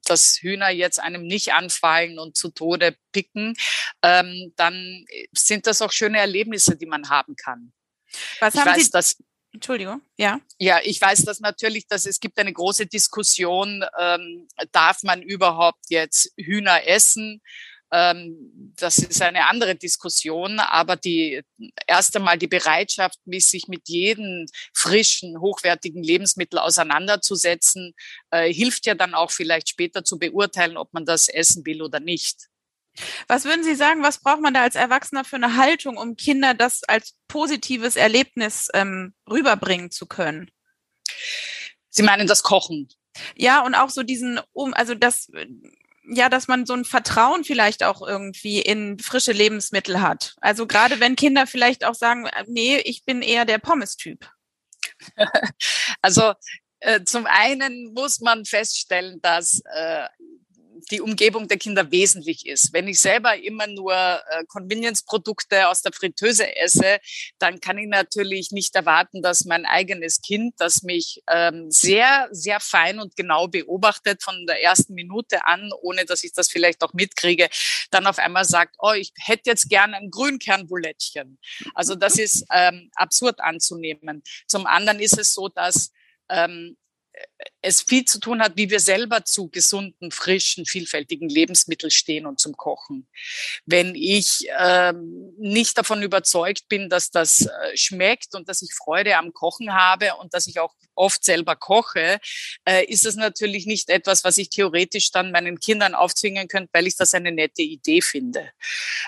dass 0.06 0.38
Hühner 0.42 0.70
jetzt 0.70 1.00
einem 1.00 1.28
nicht 1.28 1.54
anfallen 1.54 2.20
und 2.20 2.38
zu 2.38 2.50
Tode 2.50 2.96
picken, 3.12 3.56
ähm, 4.02 4.54
dann 4.56 5.06
sind 5.34 5.68
das 5.68 5.82
auch 5.82 5.92
schöne 5.92 6.20
Erlebnisse, 6.20 6.78
die 6.78 6.86
man 6.86 7.10
haben 7.10 7.36
kann. 7.36 7.74
Was 8.40 8.56
haben 8.56 8.68
weiß, 8.68 8.86
Sie? 8.86 8.92
Dass, 8.92 9.18
Entschuldigung, 9.52 10.02
ja. 10.18 10.40
Ja, 10.58 10.80
ich 10.84 11.00
weiß 11.00 11.26
dass 11.26 11.40
natürlich, 11.40 11.88
dass 11.88 12.06
es 12.06 12.20
gibt 12.20 12.40
eine 12.40 12.54
große 12.54 12.86
Diskussion, 12.86 13.84
ähm, 14.00 14.48
darf 14.72 15.04
man 15.04 15.22
überhaupt 15.22 15.90
jetzt 15.90 16.32
Hühner 16.38 16.88
essen? 16.88 17.42
Ähm, 17.94 18.74
das 18.76 18.98
ist 18.98 19.22
eine 19.22 19.46
andere 19.48 19.76
Diskussion, 19.76 20.60
aber 20.60 20.96
die 20.96 21.44
erst 21.86 22.16
einmal 22.16 22.40
die 22.40 22.48
Bereitschaft, 22.48 23.20
sich 23.26 23.68
mit 23.68 23.88
jedem 23.88 24.48
frischen, 24.74 25.40
hochwertigen 25.40 26.02
Lebensmittel 26.02 26.58
auseinanderzusetzen, 26.58 27.94
äh, 28.32 28.52
hilft 28.52 28.88
ja 28.88 28.96
dann 28.96 29.14
auch 29.14 29.30
vielleicht 29.30 29.70
später 29.70 30.04
zu 30.04 30.18
beurteilen, 30.18 30.76
ob 30.76 30.92
man 30.92 31.06
das 31.06 31.30
essen 31.30 31.68
will 31.68 31.84
oder 31.84 32.00
nicht. 32.00 32.48
Was 33.28 33.46
würden 33.46 33.64
Sie 33.64 33.76
sagen, 33.76 34.02
was 34.02 34.20
braucht 34.20 34.42
man 34.42 34.56
da 34.56 34.64
als 34.64 34.76
Erwachsener 34.76 35.24
für 35.24 35.36
eine 35.36 35.56
Haltung, 35.56 35.98
um 35.98 36.16
Kinder 36.16 36.56
das 36.56 36.84
als 36.84 37.16
positives 37.28 37.96
Erlebnis 37.96 38.70
ähm, 38.74 39.14
rüberbringen 39.30 39.92
zu 39.92 40.08
können? 40.08 40.50
Sie 41.90 42.04
meinen 42.04 42.28
das 42.28 42.42
Kochen? 42.42 42.88
Ja, 43.36 43.64
und 43.64 43.76
auch 43.76 43.92
so 43.92 44.02
diesen, 44.02 44.40
um, 44.52 44.74
also 44.74 44.96
das 44.96 45.30
ja, 46.06 46.30
dass 46.30 46.48
man 46.48 46.66
so 46.66 46.74
ein 46.74 46.86
Vertrauen 46.86 47.44
vielleicht 47.44 47.84
auch 47.84 48.02
irgendwie 48.02 48.60
in 48.62 49.00
frische 49.00 49.32
Lebensmittel 49.32 50.02
hat. 50.02 50.36
Also 50.42 50.68
gerade 50.68 51.00
wenn 51.00 51.16
Kinder 51.16 51.48
vielleicht 51.48 51.86
auch 51.86 51.96
sagen, 51.96 52.26
äh, 52.26 52.44
nee, 52.48 52.78
ich 52.78 53.06
bin 53.06 53.22
eher 53.22 53.46
der 53.46 53.60
Pommes-Typ. 53.60 54.30
Also 56.02 56.34
äh, 56.82 57.04
zum 57.06 57.26
einen 57.26 57.94
muss 57.94 58.20
man 58.20 58.44
feststellen, 58.44 59.22
dass 59.22 59.62
äh, 59.74 60.08
die 60.92 61.02
Umgebung 61.02 61.48
der 61.48 61.58
Kinder 61.58 61.92
wesentlich 61.92 62.46
ist. 62.46 62.74
Wenn 62.74 62.88
ich 62.88 63.00
selber 63.00 63.36
immer 63.38 63.68
nur 63.68 63.94
äh, 63.94 64.44
Convenience-Produkte 64.48 65.68
aus 65.68 65.82
der 65.82 65.94
Fritteuse 65.94 66.56
esse, 66.56 67.00
dann 67.40 67.60
kann 67.60 67.78
ich 67.78 67.88
natürlich 67.88 68.52
nicht 68.52 68.76
erwarten, 68.76 69.22
dass 69.22 69.46
mein 69.46 69.66
eigenes 69.66 70.22
Kind, 70.22 70.56
das 70.58 70.84
mich 70.84 71.22
ähm, 71.30 71.70
sehr, 71.70 72.28
sehr 72.32 72.60
fein 72.60 73.00
und 73.00 73.16
genau 73.16 73.48
beobachtet 73.48 74.24
von 74.24 74.46
der 74.48 74.62
ersten 74.62 74.94
Minute 74.94 75.46
an, 75.46 75.72
ohne 75.82 76.06
dass 76.06 76.24
ich 76.24 76.34
das 76.34 76.50
vielleicht 76.50 76.84
auch 76.84 76.94
mitkriege, 76.94 77.50
dann 77.92 78.08
auf 78.08 78.20
einmal 78.20 78.46
sagt, 78.46 78.76
oh, 78.80 78.94
ich 78.94 79.14
hätte 79.18 79.50
jetzt 79.50 79.70
gerne 79.70 79.98
ein 79.98 80.12
Grünkernbulettchen. 80.12 81.40
Also 81.74 81.96
das 81.96 82.18
ist 82.18 82.46
ähm, 82.52 82.90
absurd 82.96 83.40
anzunehmen. 83.40 84.24
Zum 84.48 84.66
anderen 84.66 85.00
ist 85.00 85.18
es 85.18 85.34
so, 85.34 85.50
dass 85.50 85.92
ähm, 86.30 86.78
es 87.62 87.82
viel 87.82 88.06
zu 88.06 88.20
tun 88.20 88.42
hat, 88.42 88.58
wie 88.58 88.70
wir 88.70 88.80
selber 88.80 89.24
zu 89.26 89.50
gesunden, 89.50 90.12
frischen, 90.12 90.66
vielfältigen 90.66 91.30
Lebensmitteln 91.30 91.92
stehen 91.92 92.26
und 92.26 92.40
zum 92.40 92.56
Kochen. 92.58 93.08
Wenn 93.66 93.96
ich 93.96 94.48
ähm, 94.60 95.34
nicht 95.38 95.78
davon 95.78 96.04
überzeugt 96.04 96.68
bin, 96.68 96.90
dass 96.90 97.10
das 97.10 97.46
äh, 97.46 97.78
schmeckt 97.78 98.36
und 98.36 98.50
dass 98.50 98.62
ich 98.62 98.74
Freude 98.74 99.18
am 99.18 99.34
Kochen 99.34 99.74
habe 99.74 100.16
und 100.16 100.34
dass 100.34 100.48
ich 100.48 100.60
auch 100.60 100.74
oft 100.96 101.24
selber 101.24 101.56
koche, 101.56 102.20
äh, 102.66 102.86
ist 102.86 103.06
es 103.06 103.16
natürlich 103.16 103.66
nicht 103.66 103.90
etwas, 103.90 104.24
was 104.24 104.38
ich 104.38 104.50
theoretisch 104.50 105.12
dann 105.12 105.32
meinen 105.32 105.60
Kindern 105.60 105.96
aufzwingen 105.96 106.48
könnte, 106.48 106.70
weil 106.74 106.88
ich 106.88 106.98
das 106.98 107.14
eine 107.14 107.32
nette 107.32 107.62
Idee 107.62 108.02
finde. 108.02 108.52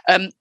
Ähm, 0.08 0.32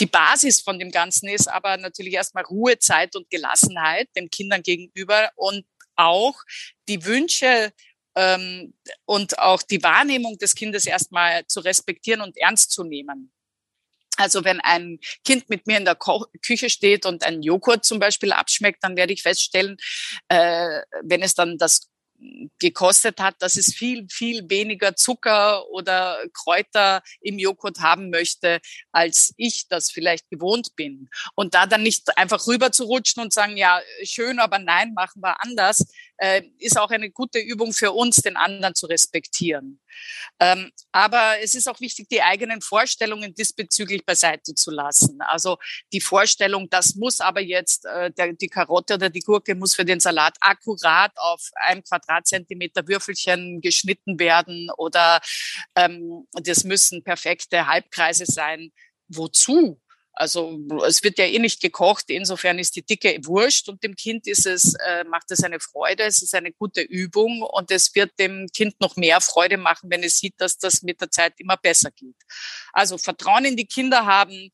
die 0.00 0.06
Basis 0.06 0.60
von 0.60 0.78
dem 0.78 0.90
Ganzen 0.90 1.28
ist 1.28 1.48
aber 1.48 1.76
natürlich 1.76 2.14
erstmal 2.14 2.44
Ruhe, 2.44 2.78
Zeit 2.78 3.14
und 3.14 3.30
Gelassenheit 3.30 4.08
den 4.16 4.28
Kindern 4.30 4.62
gegenüber 4.62 5.30
und 5.36 5.64
auch 5.98 6.36
die 6.88 7.04
Wünsche 7.04 7.72
ähm, 8.14 8.74
und 9.04 9.38
auch 9.38 9.62
die 9.62 9.82
Wahrnehmung 9.82 10.38
des 10.38 10.54
Kindes 10.54 10.86
erstmal 10.86 11.46
zu 11.46 11.60
respektieren 11.60 12.20
und 12.20 12.36
ernst 12.36 12.70
zu 12.70 12.84
nehmen. 12.84 13.32
Also 14.16 14.44
wenn 14.44 14.60
ein 14.60 14.98
Kind 15.24 15.48
mit 15.48 15.66
mir 15.66 15.78
in 15.78 15.84
der 15.84 15.94
Ko 15.94 16.26
Küche 16.42 16.70
steht 16.70 17.06
und 17.06 17.22
ein 17.22 17.42
Joghurt 17.42 17.84
zum 17.84 18.00
Beispiel 18.00 18.32
abschmeckt, 18.32 18.82
dann 18.82 18.96
werde 18.96 19.12
ich 19.12 19.22
feststellen, 19.22 19.76
äh, 20.28 20.80
wenn 21.02 21.22
es 21.22 21.34
dann 21.34 21.56
das 21.56 21.88
gekostet 22.58 23.20
hat, 23.20 23.36
dass 23.40 23.56
es 23.56 23.74
viel, 23.74 24.06
viel 24.10 24.48
weniger 24.50 24.96
Zucker 24.96 25.68
oder 25.70 26.18
Kräuter 26.32 27.02
im 27.20 27.38
Joghurt 27.38 27.80
haben 27.80 28.10
möchte, 28.10 28.60
als 28.92 29.32
ich 29.36 29.68
das 29.68 29.90
vielleicht 29.90 30.28
gewohnt 30.30 30.74
bin. 30.76 31.08
Und 31.34 31.54
da 31.54 31.66
dann 31.66 31.82
nicht 31.82 32.16
einfach 32.18 32.46
rüber 32.46 32.72
zu 32.72 32.84
rutschen 32.84 33.22
und 33.22 33.32
sagen, 33.32 33.56
ja, 33.56 33.80
schön, 34.02 34.38
aber 34.38 34.58
nein, 34.58 34.94
machen 34.94 35.22
wir 35.22 35.42
anders, 35.42 35.86
äh, 36.18 36.42
ist 36.58 36.78
auch 36.78 36.90
eine 36.90 37.10
gute 37.10 37.38
Übung 37.38 37.72
für 37.72 37.92
uns, 37.92 38.16
den 38.16 38.36
anderen 38.36 38.74
zu 38.74 38.86
respektieren. 38.86 39.80
Ähm, 40.38 40.70
aber 40.92 41.34
es 41.42 41.54
ist 41.54 41.68
auch 41.68 41.80
wichtig, 41.80 42.08
die 42.08 42.22
eigenen 42.22 42.60
Vorstellungen 42.60 43.34
diesbezüglich 43.34 44.04
beiseite 44.04 44.54
zu 44.54 44.70
lassen. 44.70 45.20
Also 45.20 45.58
die 45.92 46.00
Vorstellung, 46.00 46.68
das 46.70 46.94
muss 46.94 47.20
aber 47.20 47.40
jetzt, 47.40 47.86
äh, 47.86 48.10
der, 48.12 48.32
die 48.34 48.48
Karotte 48.48 48.94
oder 48.94 49.10
die 49.10 49.20
Gurke 49.20 49.54
muss 49.54 49.74
für 49.74 49.84
den 49.84 50.00
Salat 50.00 50.36
akkurat 50.40 51.12
auf 51.16 51.50
ein 51.54 51.82
Quadratzentimeter 51.82 52.86
Würfelchen 52.86 53.60
geschnitten 53.60 54.18
werden 54.18 54.70
oder 54.76 55.20
ähm, 55.74 56.26
das 56.32 56.64
müssen 56.64 57.02
perfekte 57.02 57.66
Halbkreise 57.66 58.26
sein. 58.26 58.72
Wozu? 59.08 59.80
Also 60.18 60.58
es 60.84 61.04
wird 61.04 61.16
ja 61.18 61.26
eh 61.26 61.38
nicht 61.38 61.60
gekocht, 61.60 62.06
insofern 62.08 62.58
ist 62.58 62.74
die 62.74 62.82
Dicke 62.82 63.20
wurscht 63.22 63.68
und 63.68 63.84
dem 63.84 63.94
Kind 63.94 64.26
ist 64.26 64.46
es, 64.46 64.74
äh, 64.74 65.04
macht 65.04 65.30
es 65.30 65.44
eine 65.44 65.60
Freude, 65.60 66.02
es 66.02 66.22
ist 66.22 66.34
eine 66.34 66.50
gute 66.50 66.80
Übung 66.80 67.42
und 67.42 67.70
es 67.70 67.94
wird 67.94 68.18
dem 68.18 68.48
Kind 68.52 68.80
noch 68.80 68.96
mehr 68.96 69.20
Freude 69.20 69.58
machen, 69.58 69.90
wenn 69.90 70.02
es 70.02 70.18
sieht, 70.18 70.34
dass 70.38 70.58
das 70.58 70.82
mit 70.82 71.00
der 71.00 71.12
Zeit 71.12 71.34
immer 71.38 71.56
besser 71.56 71.92
geht. 71.92 72.16
Also 72.72 72.98
Vertrauen 72.98 73.44
in 73.44 73.56
die 73.56 73.66
Kinder 73.66 74.06
haben, 74.06 74.50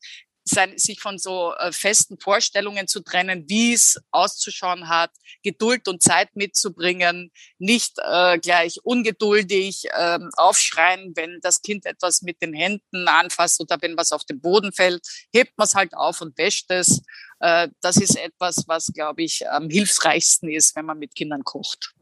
sein, 0.47 0.77
sich 0.77 0.99
von 0.99 1.17
so 1.17 1.53
äh, 1.55 1.71
festen 1.71 2.19
Vorstellungen 2.19 2.87
zu 2.87 3.01
trennen, 3.01 3.45
wie 3.47 3.73
es 3.73 3.99
auszuschauen 4.11 4.87
hat, 4.87 5.11
Geduld 5.43 5.87
und 5.87 6.03
Zeit 6.03 6.35
mitzubringen, 6.35 7.31
nicht 7.57 7.97
äh, 8.03 8.37
gleich 8.37 8.79
ungeduldig 8.83 9.85
äh, 9.91 10.19
aufschreien, 10.37 11.13
wenn 11.15 11.39
das 11.41 11.61
Kind 11.61 11.85
etwas 11.85 12.21
mit 12.21 12.41
den 12.41 12.53
Händen 12.53 13.07
anfasst 13.07 13.59
oder 13.59 13.77
wenn 13.81 13.97
was 13.97 14.11
auf 14.11 14.23
den 14.23 14.39
Boden 14.39 14.71
fällt, 14.71 15.05
hebt 15.33 15.57
man 15.57 15.65
es 15.65 15.75
halt 15.75 15.95
auf 15.95 16.21
und 16.21 16.37
wäscht 16.37 16.69
es. 16.69 17.01
Äh, 17.39 17.69
das 17.81 17.97
ist 17.97 18.15
etwas, 18.15 18.65
was, 18.67 18.87
glaube 18.93 19.23
ich, 19.23 19.49
am 19.49 19.69
hilfsreichsten 19.69 20.49
ist, 20.49 20.75
wenn 20.75 20.85
man 20.85 20.99
mit 20.99 21.15
Kindern 21.15 21.43
kocht. 21.43 21.94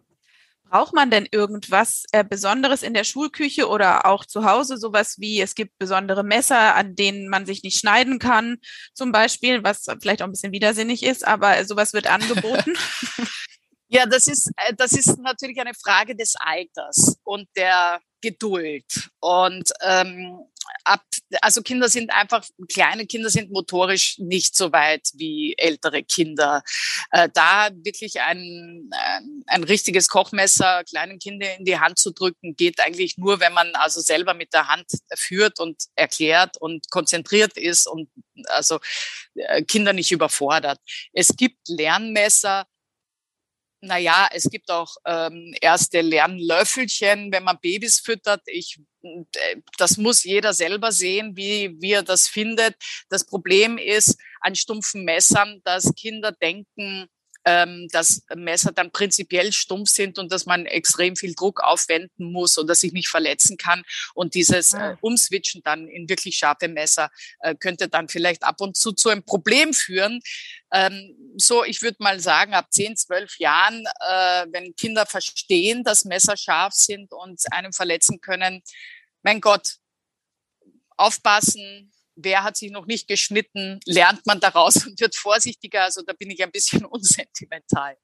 Braucht 0.73 0.93
man 0.93 1.11
denn 1.11 1.27
irgendwas 1.31 2.05
äh, 2.13 2.23
Besonderes 2.23 2.81
in 2.81 2.95
der 2.95 3.03
Schulküche 3.03 3.69
oder 3.69 4.07
auch 4.07 4.25
zu 4.25 4.43
Hause? 4.43 4.79
Sowas 4.79 5.19
wie, 5.19 5.39
es 5.39 5.53
gibt 5.53 5.77
besondere 5.77 6.23
Messer, 6.23 6.73
an 6.73 6.95
denen 6.95 7.29
man 7.29 7.45
sich 7.45 7.61
nicht 7.61 7.77
schneiden 7.77 8.17
kann, 8.17 8.57
zum 8.95 9.11
Beispiel, 9.11 9.63
was 9.63 9.85
vielleicht 10.01 10.23
auch 10.23 10.25
ein 10.25 10.31
bisschen 10.31 10.51
widersinnig 10.51 11.03
ist, 11.03 11.27
aber 11.27 11.63
sowas 11.65 11.93
wird 11.93 12.07
angeboten. 12.07 12.73
ja, 13.87 14.07
das 14.07 14.25
ist, 14.25 14.49
äh, 14.57 14.73
das 14.75 14.93
ist 14.93 15.19
natürlich 15.19 15.61
eine 15.61 15.75
Frage 15.75 16.15
des 16.15 16.33
Alters 16.39 17.17
und 17.23 17.47
der 17.55 17.99
Geduld. 18.23 19.11
Und 19.19 19.69
ähm, 19.81 20.39
ab, 20.83 21.01
also 21.41 21.61
Kinder 21.61 21.89
sind 21.89 22.11
einfach, 22.11 22.45
kleine 22.71 23.05
Kinder 23.05 23.29
sind 23.29 23.51
motorisch 23.51 24.17
nicht 24.19 24.55
so 24.55 24.71
weit 24.71 25.09
wie 25.13 25.55
ältere 25.57 26.03
Kinder. 26.03 26.63
Äh, 27.11 27.29
da 27.33 27.69
wirklich 27.73 28.21
ein, 28.21 28.89
ein, 28.91 29.43
ein 29.47 29.63
richtiges 29.63 30.09
Kochmesser 30.09 30.83
kleinen 30.83 31.19
Kindern 31.19 31.57
in 31.59 31.65
die 31.65 31.79
Hand 31.79 31.99
zu 31.99 32.11
drücken, 32.11 32.55
geht 32.55 32.79
eigentlich 32.79 33.17
nur, 33.17 33.39
wenn 33.39 33.53
man 33.53 33.73
also 33.75 34.01
selber 34.01 34.33
mit 34.33 34.53
der 34.53 34.67
Hand 34.67 34.87
führt 35.15 35.59
und 35.59 35.83
erklärt 35.95 36.57
und 36.57 36.89
konzentriert 36.89 37.57
ist 37.57 37.87
und 37.87 38.09
also 38.47 38.79
äh, 39.35 39.63
Kinder 39.63 39.93
nicht 39.93 40.11
überfordert. 40.11 40.79
Es 41.13 41.35
gibt 41.35 41.67
Lernmesser, 41.67 42.65
naja, 43.83 44.27
es 44.31 44.49
gibt 44.49 44.71
auch 44.71 44.95
ähm, 45.05 45.53
erste 45.61 46.01
Lernlöffelchen, 46.01 47.31
wenn 47.31 47.43
man 47.43 47.59
Babys 47.61 47.99
füttert. 47.99 48.41
Ich, 48.45 48.79
äh, 49.03 49.57
das 49.77 49.97
muss 49.97 50.23
jeder 50.23 50.53
selber 50.53 50.91
sehen, 50.91 51.35
wie, 51.35 51.75
wie 51.79 51.91
er 51.91 52.03
das 52.03 52.27
findet. 52.27 52.75
Das 53.09 53.25
Problem 53.25 53.77
ist 53.77 54.17
an 54.39 54.55
stumpfen 54.55 55.03
Messern, 55.03 55.61
dass 55.65 55.93
Kinder 55.95 56.31
denken, 56.31 57.07
ähm, 57.45 57.87
dass 57.91 58.23
Messer 58.35 58.71
dann 58.71 58.91
prinzipiell 58.91 59.51
stumpf 59.51 59.89
sind 59.89 60.17
und 60.17 60.31
dass 60.31 60.45
man 60.45 60.65
extrem 60.65 61.15
viel 61.15 61.33
Druck 61.33 61.61
aufwenden 61.61 62.31
muss 62.31 62.57
oder 62.57 62.75
sich 62.75 62.93
nicht 62.93 63.09
verletzen 63.09 63.57
kann. 63.57 63.83
Und 64.13 64.33
dieses 64.33 64.73
äh, 64.73 64.95
Umswitchen 65.01 65.61
dann 65.63 65.87
in 65.87 66.09
wirklich 66.09 66.37
scharfe 66.37 66.67
Messer 66.67 67.09
äh, 67.39 67.55
könnte 67.55 67.89
dann 67.89 68.07
vielleicht 68.07 68.43
ab 68.43 68.61
und 68.61 68.77
zu 68.77 68.91
zu 68.91 69.09
einem 69.09 69.23
Problem 69.23 69.73
führen. 69.73 70.21
Ähm, 70.71 71.15
so, 71.37 71.63
ich 71.63 71.81
würde 71.81 71.97
mal 71.99 72.19
sagen, 72.19 72.53
ab 72.53 72.67
10, 72.71 72.97
12 72.97 73.39
Jahren, 73.39 73.85
äh, 73.85 74.45
wenn 74.51 74.75
Kinder 74.75 75.05
verstehen, 75.05 75.83
dass 75.83 76.05
Messer 76.05 76.37
scharf 76.37 76.73
sind 76.73 77.11
und 77.11 77.41
einem 77.51 77.73
verletzen 77.73 78.21
können, 78.21 78.61
mein 79.21 79.39
Gott, 79.39 79.77
aufpassen, 80.97 81.92
wer 82.15 82.43
hat 82.43 82.57
sich 82.57 82.71
noch 82.71 82.85
nicht 82.85 83.07
geschnitten, 83.07 83.79
lernt 83.85 84.25
man 84.25 84.39
daraus 84.39 84.85
und 84.85 84.99
wird 84.99 85.15
vorsichtiger. 85.15 85.83
Also 85.83 86.01
da 86.01 86.13
bin 86.13 86.29
ich 86.29 86.43
ein 86.43 86.51
bisschen 86.51 86.85
unsentimental. 86.85 87.97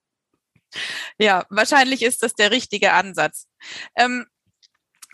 Ja, 1.18 1.46
wahrscheinlich 1.50 2.02
ist 2.02 2.22
das 2.22 2.34
der 2.34 2.50
richtige 2.50 2.92
Ansatz. 2.92 3.48
Ähm, 3.96 4.26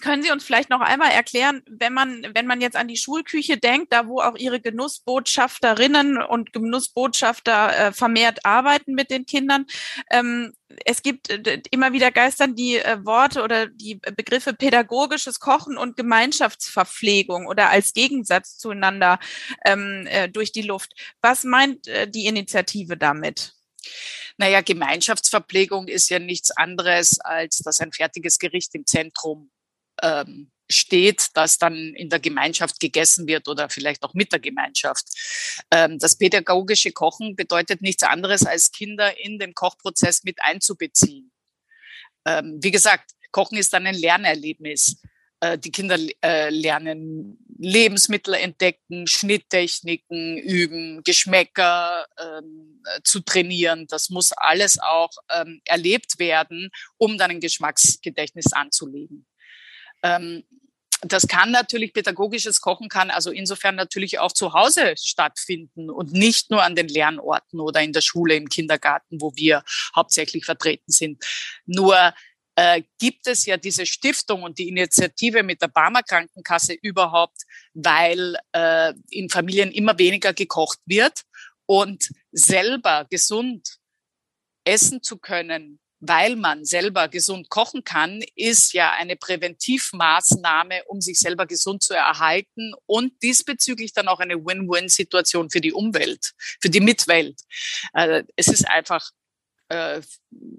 können 0.00 0.22
Sie 0.22 0.30
uns 0.30 0.44
vielleicht 0.44 0.70
noch 0.70 0.80
einmal 0.80 1.10
erklären, 1.10 1.62
wenn 1.68 1.92
man, 1.92 2.26
wenn 2.34 2.46
man 2.46 2.60
jetzt 2.60 2.76
an 2.76 2.88
die 2.88 2.96
Schulküche 2.96 3.56
denkt, 3.56 3.92
da 3.92 4.06
wo 4.06 4.20
auch 4.20 4.36
Ihre 4.36 4.60
Genussbotschafterinnen 4.60 6.22
und 6.22 6.52
Genussbotschafter 6.52 7.78
äh, 7.78 7.92
vermehrt 7.92 8.44
arbeiten 8.44 8.94
mit 8.94 9.10
den 9.10 9.26
Kindern, 9.26 9.66
ähm, 10.10 10.52
es 10.84 11.02
gibt 11.02 11.30
äh, 11.30 11.62
immer 11.70 11.92
wieder 11.92 12.10
geistern 12.10 12.54
die 12.54 12.76
äh, 12.76 13.04
Worte 13.04 13.42
oder 13.42 13.66
die 13.66 13.96
Begriffe 14.16 14.52
pädagogisches 14.52 15.40
Kochen 15.40 15.76
und 15.78 15.96
Gemeinschaftsverpflegung 15.96 17.46
oder 17.46 17.70
als 17.70 17.92
Gegensatz 17.92 18.58
zueinander 18.58 19.18
ähm, 19.64 20.06
äh, 20.08 20.28
durch 20.28 20.52
die 20.52 20.62
Luft. 20.62 20.92
Was 21.22 21.44
meint 21.44 21.86
die 22.08 22.26
Initiative 22.26 22.96
damit? 22.96 23.54
Naja, 24.36 24.60
Gemeinschaftsverpflegung 24.60 25.88
ist 25.88 26.10
ja 26.10 26.18
nichts 26.18 26.50
anderes, 26.50 27.20
als 27.20 27.58
dass 27.58 27.80
ein 27.80 27.92
fertiges 27.92 28.38
Gericht 28.38 28.74
im 28.74 28.84
Zentrum 28.84 29.50
ähm, 30.02 30.50
steht, 30.68 31.28
das 31.34 31.58
dann 31.58 31.94
in 31.94 32.08
der 32.08 32.20
Gemeinschaft 32.20 32.80
gegessen 32.80 33.26
wird 33.26 33.48
oder 33.48 33.68
vielleicht 33.68 34.02
auch 34.02 34.14
mit 34.14 34.32
der 34.32 34.40
Gemeinschaft. 34.40 35.06
Ähm, 35.70 35.98
das 35.98 36.16
pädagogische 36.16 36.92
Kochen 36.92 37.36
bedeutet 37.36 37.82
nichts 37.82 38.02
anderes, 38.02 38.44
als 38.44 38.72
Kinder 38.72 39.18
in 39.18 39.38
den 39.38 39.54
Kochprozess 39.54 40.24
mit 40.24 40.38
einzubeziehen. 40.42 41.30
Ähm, 42.26 42.58
wie 42.60 42.70
gesagt, 42.70 43.12
Kochen 43.30 43.58
ist 43.58 43.72
dann 43.72 43.86
ein 43.86 43.94
Lernerlebnis. 43.94 45.00
Äh, 45.40 45.58
die 45.58 45.70
Kinder 45.70 45.98
äh, 46.22 46.50
lernen 46.50 47.38
Lebensmittel 47.58 48.34
entdecken, 48.34 49.06
Schnitttechniken 49.06 50.36
üben, 50.38 51.02
Geschmäcker 51.04 52.06
ähm, 52.18 52.82
zu 53.02 53.20
trainieren. 53.20 53.86
Das 53.88 54.10
muss 54.10 54.32
alles 54.32 54.78
auch 54.78 55.10
erlebt 55.64 56.18
werden, 56.18 56.68
um 56.98 57.16
dann 57.16 57.30
ein 57.30 57.40
Geschmacksgedächtnis 57.40 58.52
anzulegen. 58.52 59.26
Ähm, 60.06 60.44
das 61.02 61.28
kann 61.28 61.50
natürlich 61.50 61.92
pädagogisches 61.92 62.60
Kochen 62.60 62.88
kann 62.88 63.10
also 63.10 63.30
insofern 63.30 63.76
natürlich 63.76 64.18
auch 64.18 64.32
zu 64.32 64.54
Hause 64.54 64.94
stattfinden 64.96 65.90
und 65.90 66.12
nicht 66.12 66.50
nur 66.50 66.62
an 66.62 66.74
den 66.74 66.88
Lernorten 66.88 67.60
oder 67.60 67.82
in 67.82 67.92
der 67.92 68.00
Schule, 68.00 68.34
im 68.34 68.48
Kindergarten, 68.48 69.20
wo 69.20 69.32
wir 69.36 69.62
hauptsächlich 69.94 70.44
vertreten 70.44 70.90
sind. 70.90 71.22
Nur 71.66 72.14
äh, 72.56 72.82
gibt 72.98 73.26
es 73.26 73.44
ja 73.44 73.58
diese 73.58 73.84
Stiftung 73.84 74.42
und 74.42 74.58
die 74.58 74.68
Initiative 74.68 75.42
mit 75.42 75.60
der 75.60 75.68
Barmer 75.68 76.02
Krankenkasse 76.02 76.72
überhaupt, 76.72 77.42
weil 77.74 78.36
äh, 78.52 78.94
in 79.10 79.28
Familien 79.28 79.70
immer 79.70 79.98
weniger 79.98 80.32
gekocht 80.32 80.78
wird 80.86 81.22
und 81.66 82.08
selber 82.32 83.06
gesund 83.10 83.76
essen 84.64 85.02
zu 85.02 85.18
können, 85.18 85.78
weil 86.06 86.36
man 86.36 86.64
selber 86.64 87.08
gesund 87.08 87.48
kochen 87.48 87.84
kann, 87.84 88.22
ist 88.34 88.72
ja 88.72 88.92
eine 88.92 89.16
Präventivmaßnahme, 89.16 90.84
um 90.86 91.00
sich 91.00 91.18
selber 91.18 91.46
gesund 91.46 91.82
zu 91.82 91.94
erhalten 91.94 92.72
und 92.86 93.22
diesbezüglich 93.22 93.92
dann 93.92 94.08
auch 94.08 94.20
eine 94.20 94.36
Win-Win-Situation 94.36 95.50
für 95.50 95.60
die 95.60 95.72
Umwelt, 95.72 96.32
für 96.60 96.70
die 96.70 96.80
Mitwelt. 96.80 97.40
Äh, 97.94 98.24
es 98.36 98.48
ist 98.48 98.68
einfach 98.68 99.10
äh, 99.68 100.00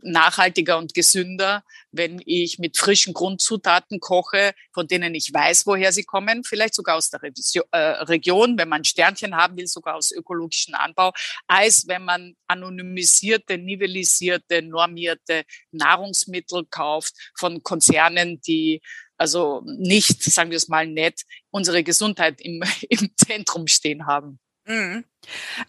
nachhaltiger 0.02 0.78
und 0.78 0.94
gesünder, 0.94 1.64
wenn 1.92 2.22
ich 2.26 2.60
mit 2.60 2.78
frischen 2.78 3.14
Grundzutaten 3.14 4.00
koche, 4.00 4.54
von 4.74 4.88
denen 4.88 5.16
ich 5.16 5.34
weiß, 5.34 5.66
woher 5.66 5.92
sie 5.92 6.04
kommen, 6.04 6.44
vielleicht 6.44 6.74
sogar 6.74 6.98
aus 6.98 7.10
der 7.10 7.22
äh, 7.24 7.78
Region, 7.78 8.58
wenn 8.58 8.70
man 8.70 8.84
Sternchen 8.84 9.36
haben 9.36 9.58
will, 9.58 9.68
sogar 9.68 9.96
aus 9.96 10.12
ökologischen 10.12 10.74
Anbau, 10.74 11.12
als 11.48 11.88
wenn 11.88 12.04
man 12.04 12.36
anonymisierte, 12.48 13.58
nivellisierte, 13.58 14.62
normierte 14.62 15.44
Nahrungsmittel 15.72 16.66
kauft 16.70 17.14
von 17.38 17.64
Konzernen, 17.64 18.42
die 18.42 18.82
also 19.18 19.64
nicht, 19.66 20.22
sagen 20.24 20.52
wir 20.52 20.58
es 20.58 20.68
mal 20.68 20.86
nett, 20.86 21.22
unsere 21.50 21.84
Gesundheit 21.84 22.40
im, 22.40 22.62
im 22.90 23.10
Zentrum 23.18 23.68
stehen 23.68 24.06
haben. 24.06 24.40
Mhm. 24.68 25.06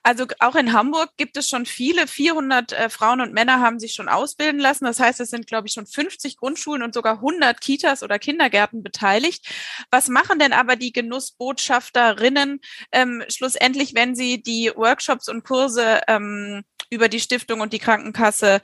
Also 0.03 0.27
auch 0.41 0.57
in 0.57 0.73
Hamburg 0.73 1.11
gibt 1.17 1.37
es 1.37 1.49
schon 1.49 1.67
viele, 1.67 2.07
400 2.09 2.73
äh, 2.73 2.91
Frauen 2.91 3.21
und 3.21 3.33
Männer 3.33 3.61
haben 3.61 3.79
sich 3.81 3.95
schon 3.95 4.09
ausbilden 4.09 4.61
lassen. 4.61 4.85
Das 4.85 5.01
heißt, 5.01 5.21
es 5.21 5.31
sind, 5.31 5.47
glaube 5.47 5.69
ich, 5.69 5.75
schon 5.75 5.87
50 5.87 6.37
Grundschulen 6.37 6.83
und 6.83 6.95
sogar 6.95 7.17
100 7.17 7.61
Kitas 7.61 8.03
oder 8.03 8.19
Kindergärten 8.19 8.83
beteiligt. 8.83 9.49
Was 9.91 10.09
machen 10.09 10.39
denn 10.41 10.53
aber 10.53 10.77
die 10.77 10.93
Genussbotschafterinnen 10.93 12.61
ähm, 12.93 13.25
schlussendlich, 13.29 13.95
wenn 13.95 14.15
sie 14.17 14.43
die 14.43 14.73
Workshops 14.75 15.29
und 15.29 15.45
Kurse 15.45 16.01
ähm, 16.09 16.65
über 16.91 17.09
die 17.09 17.21
Stiftung 17.21 17.61
und 17.61 17.73
die 17.73 17.79
Krankenkasse 17.81 18.61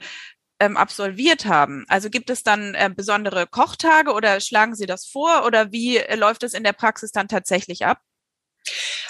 ähm, 0.59 0.77
absolviert 0.77 1.45
haben? 1.45 1.85
Also 1.89 2.09
gibt 2.09 2.29
es 2.29 2.43
dann 2.43 2.75
äh, 2.75 2.91
besondere 2.95 3.47
Kochtage 3.47 4.13
oder 4.13 4.39
schlagen 4.41 4.75
Sie 4.75 4.85
das 4.87 5.05
vor 5.07 5.45
oder 5.45 5.71
wie 5.71 5.97
äh, 5.97 6.15
läuft 6.15 6.43
es 6.43 6.53
in 6.53 6.63
der 6.63 6.73
Praxis 6.73 7.11
dann 7.11 7.27
tatsächlich 7.29 7.85
ab? 7.85 8.01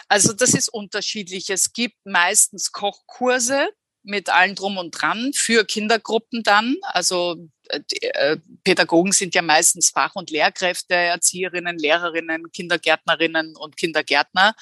Also 0.07 0.33
das 0.33 0.53
ist 0.53 0.69
unterschiedlich. 0.69 1.49
Es 1.49 1.73
gibt 1.73 1.97
meistens 2.05 2.71
Kochkurse 2.71 3.69
mit 4.03 4.29
allen 4.29 4.55
drum 4.55 4.77
und 4.77 4.91
dran 4.91 5.31
für 5.33 5.65
Kindergruppen 5.65 6.43
dann. 6.43 6.75
Also 6.83 7.49
Pädagogen 8.63 9.11
sind 9.11 9.35
ja 9.35 9.41
meistens 9.41 9.89
Fach- 9.89 10.15
und 10.15 10.29
Lehrkräfte, 10.29 10.95
Erzieherinnen, 10.95 11.77
Lehrerinnen, 11.77 12.51
Kindergärtnerinnen 12.51 13.55
und 13.55 13.77
Kindergärtner, 13.77 14.55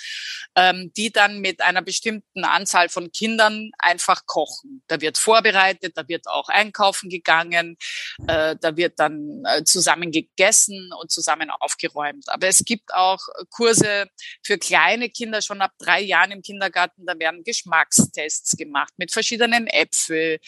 ähm, 0.56 0.92
die 0.96 1.12
dann 1.12 1.40
mit 1.40 1.62
einer 1.62 1.82
bestimmten 1.82 2.44
Anzahl 2.44 2.90
von 2.90 3.12
Kindern 3.12 3.72
einfach 3.80 4.26
kochen. 4.26 4.84
Da 4.88 5.02
wird 5.02 5.18
vorbereitet, 5.18 5.98
da 5.98 6.08
wird 6.08 6.28
auch 6.28 6.50
einkaufen 6.50 7.10
gegangen, 7.10 7.78
äh, 8.28 8.56
da 8.60 8.76
wird 8.78 9.00
dann 9.00 9.44
zusammen 9.66 10.12
gegessen 10.12 10.92
und 11.00 11.12
zusammen 11.12 11.50
aufgeräumt. 11.50 12.28
Aber 12.28 12.48
es 12.48 12.64
gibt 12.66 12.94
auch 12.94 13.20
Kurse 13.50 14.08
für 14.44 14.58
kleine 14.58 15.10
Kinder 15.10 15.42
schon 15.42 15.62
ab 15.62 15.72
drei 15.80 16.02
Jahren 16.02 16.32
im 16.32 16.42
Kindergarten. 16.42 17.06
Da 17.06 17.18
werden 17.18 17.44
Geschmackstests 17.44 18.58
gemacht 18.58 18.94
mit 18.98 19.12
verschiedenen 19.12 19.68
Äpfeln, 19.68 20.40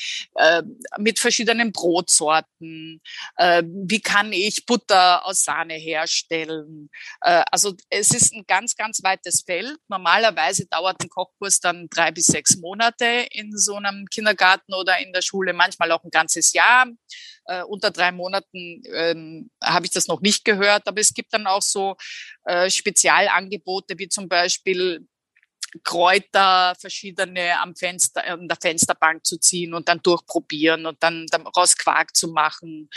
mit 0.97 1.19
verschiedenen 1.19 1.71
Brotsorten. 1.71 2.44
Zutaten, 2.55 3.01
äh, 3.37 3.63
wie 3.65 4.01
kann 4.01 4.31
ich 4.33 4.65
Butter 4.65 5.25
aus 5.25 5.43
Sahne 5.43 5.75
herstellen. 5.75 6.89
Äh, 7.21 7.43
also 7.51 7.73
es 7.89 8.11
ist 8.11 8.33
ein 8.33 8.43
ganz, 8.47 8.75
ganz 8.75 9.01
weites 9.03 9.41
Feld. 9.41 9.77
Normalerweise 9.87 10.65
dauert 10.67 11.01
ein 11.01 11.09
Kochkurs 11.09 11.59
dann 11.59 11.87
drei 11.89 12.11
bis 12.11 12.27
sechs 12.27 12.57
Monate 12.57 13.27
in 13.31 13.55
so 13.57 13.75
einem 13.75 14.05
Kindergarten 14.07 14.73
oder 14.73 14.97
in 14.99 15.13
der 15.13 15.21
Schule, 15.21 15.53
manchmal 15.53 15.91
auch 15.91 16.03
ein 16.03 16.11
ganzes 16.11 16.53
Jahr. 16.53 16.87
Äh, 17.45 17.63
unter 17.63 17.91
drei 17.91 18.11
Monaten 18.11 18.81
ähm, 18.93 19.51
habe 19.63 19.85
ich 19.85 19.91
das 19.91 20.07
noch 20.07 20.21
nicht 20.21 20.45
gehört, 20.45 20.87
aber 20.87 20.99
es 20.99 21.13
gibt 21.13 21.33
dann 21.33 21.47
auch 21.47 21.61
so 21.61 21.95
äh, 22.45 22.69
Spezialangebote 22.69 23.97
wie 23.97 24.09
zum 24.09 24.27
Beispiel 24.27 25.07
Kräuter 25.83 26.75
verschiedene 26.79 27.59
am 27.59 27.75
Fenster, 27.75 28.25
an 28.25 28.47
der 28.47 28.57
Fensterbank 28.61 29.25
zu 29.25 29.37
ziehen 29.37 29.73
und 29.73 29.89
dann 29.89 30.01
durchprobieren 30.01 30.85
und 30.85 31.01
dann 31.01 31.25
daraus 31.27 31.77
Quark 31.77 32.15
zu 32.15 32.29
machen 32.29 32.89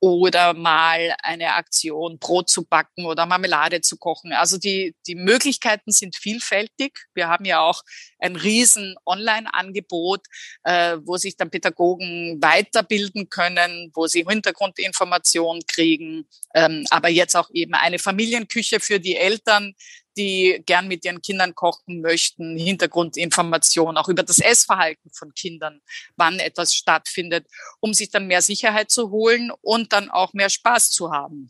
oder 0.00 0.54
mal 0.54 1.14
eine 1.22 1.54
Aktion 1.54 2.18
Brot 2.18 2.48
zu 2.50 2.64
backen 2.64 3.06
oder 3.06 3.26
Marmelade 3.26 3.80
zu 3.80 3.96
kochen. 3.96 4.32
Also 4.32 4.58
die, 4.58 4.94
die 5.06 5.14
Möglichkeiten 5.14 5.92
sind 5.92 6.16
vielfältig. 6.16 7.06
Wir 7.14 7.28
haben 7.28 7.44
ja 7.44 7.60
auch 7.60 7.82
ein 8.18 8.36
riesen 8.36 8.96
Online-Angebot, 9.04 10.26
äh, 10.64 10.98
wo 11.04 11.16
sich 11.16 11.36
dann 11.36 11.50
Pädagogen 11.50 12.38
weiterbilden 12.40 13.28
können, 13.28 13.90
wo 13.94 14.06
sie 14.06 14.24
Hintergrundinformationen 14.28 15.62
kriegen, 15.66 16.28
ähm, 16.54 16.84
aber 16.90 17.08
jetzt 17.08 17.36
auch 17.36 17.50
eben 17.52 17.74
eine 17.74 17.98
Familienküche 17.98 18.80
für 18.80 19.00
die 19.00 19.16
Eltern, 19.16 19.74
die 20.16 20.62
gern 20.66 20.88
mit 20.88 21.04
ihren 21.04 21.22
Kindern 21.22 21.54
kochen 21.54 22.00
möchten, 22.00 22.56
Hintergrundinformationen 22.56 23.96
auch 23.96 24.08
über 24.08 24.22
das 24.22 24.38
Essverhalten 24.38 25.10
von 25.12 25.34
Kindern, 25.34 25.80
wann 26.16 26.38
etwas 26.38 26.74
stattfindet, 26.74 27.46
um 27.80 27.94
sich 27.94 28.10
dann 28.10 28.26
mehr 28.26 28.42
Sicherheit 28.42 28.90
zu 28.90 29.10
holen 29.10 29.50
und 29.62 29.92
dann 29.92 30.10
auch 30.10 30.32
mehr 30.32 30.50
Spaß 30.50 30.90
zu 30.90 31.12
haben. 31.12 31.48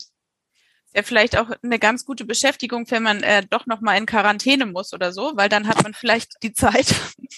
Ja, 0.94 1.02
vielleicht 1.02 1.36
auch 1.36 1.50
eine 1.62 1.78
ganz 1.78 2.06
gute 2.06 2.24
Beschäftigung, 2.24 2.90
wenn 2.90 3.02
man 3.02 3.22
äh, 3.22 3.44
doch 3.46 3.66
noch 3.66 3.82
mal 3.82 3.98
in 3.98 4.06
Quarantäne 4.06 4.64
muss 4.64 4.94
oder 4.94 5.12
so, 5.12 5.32
weil 5.34 5.50
dann 5.50 5.68
hat 5.68 5.82
man 5.82 5.92
vielleicht 5.92 6.42
die 6.42 6.54
Zeit 6.54 6.94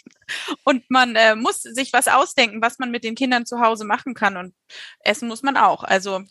und 0.64 0.88
man 0.88 1.16
äh, 1.16 1.35
muss 1.35 1.62
sich 1.62 1.92
was 1.92 2.06
ausdenken, 2.06 2.62
was 2.62 2.78
man 2.78 2.92
mit 2.92 3.02
den 3.02 3.16
Kindern 3.16 3.47
zu 3.47 3.58
Hause 3.58 3.85
machen 3.85 4.14
kann 4.14 4.37
und 4.37 4.54
essen 5.00 5.26
muss 5.26 5.42
man 5.42 5.56
auch. 5.56 5.82
Also 5.82 6.23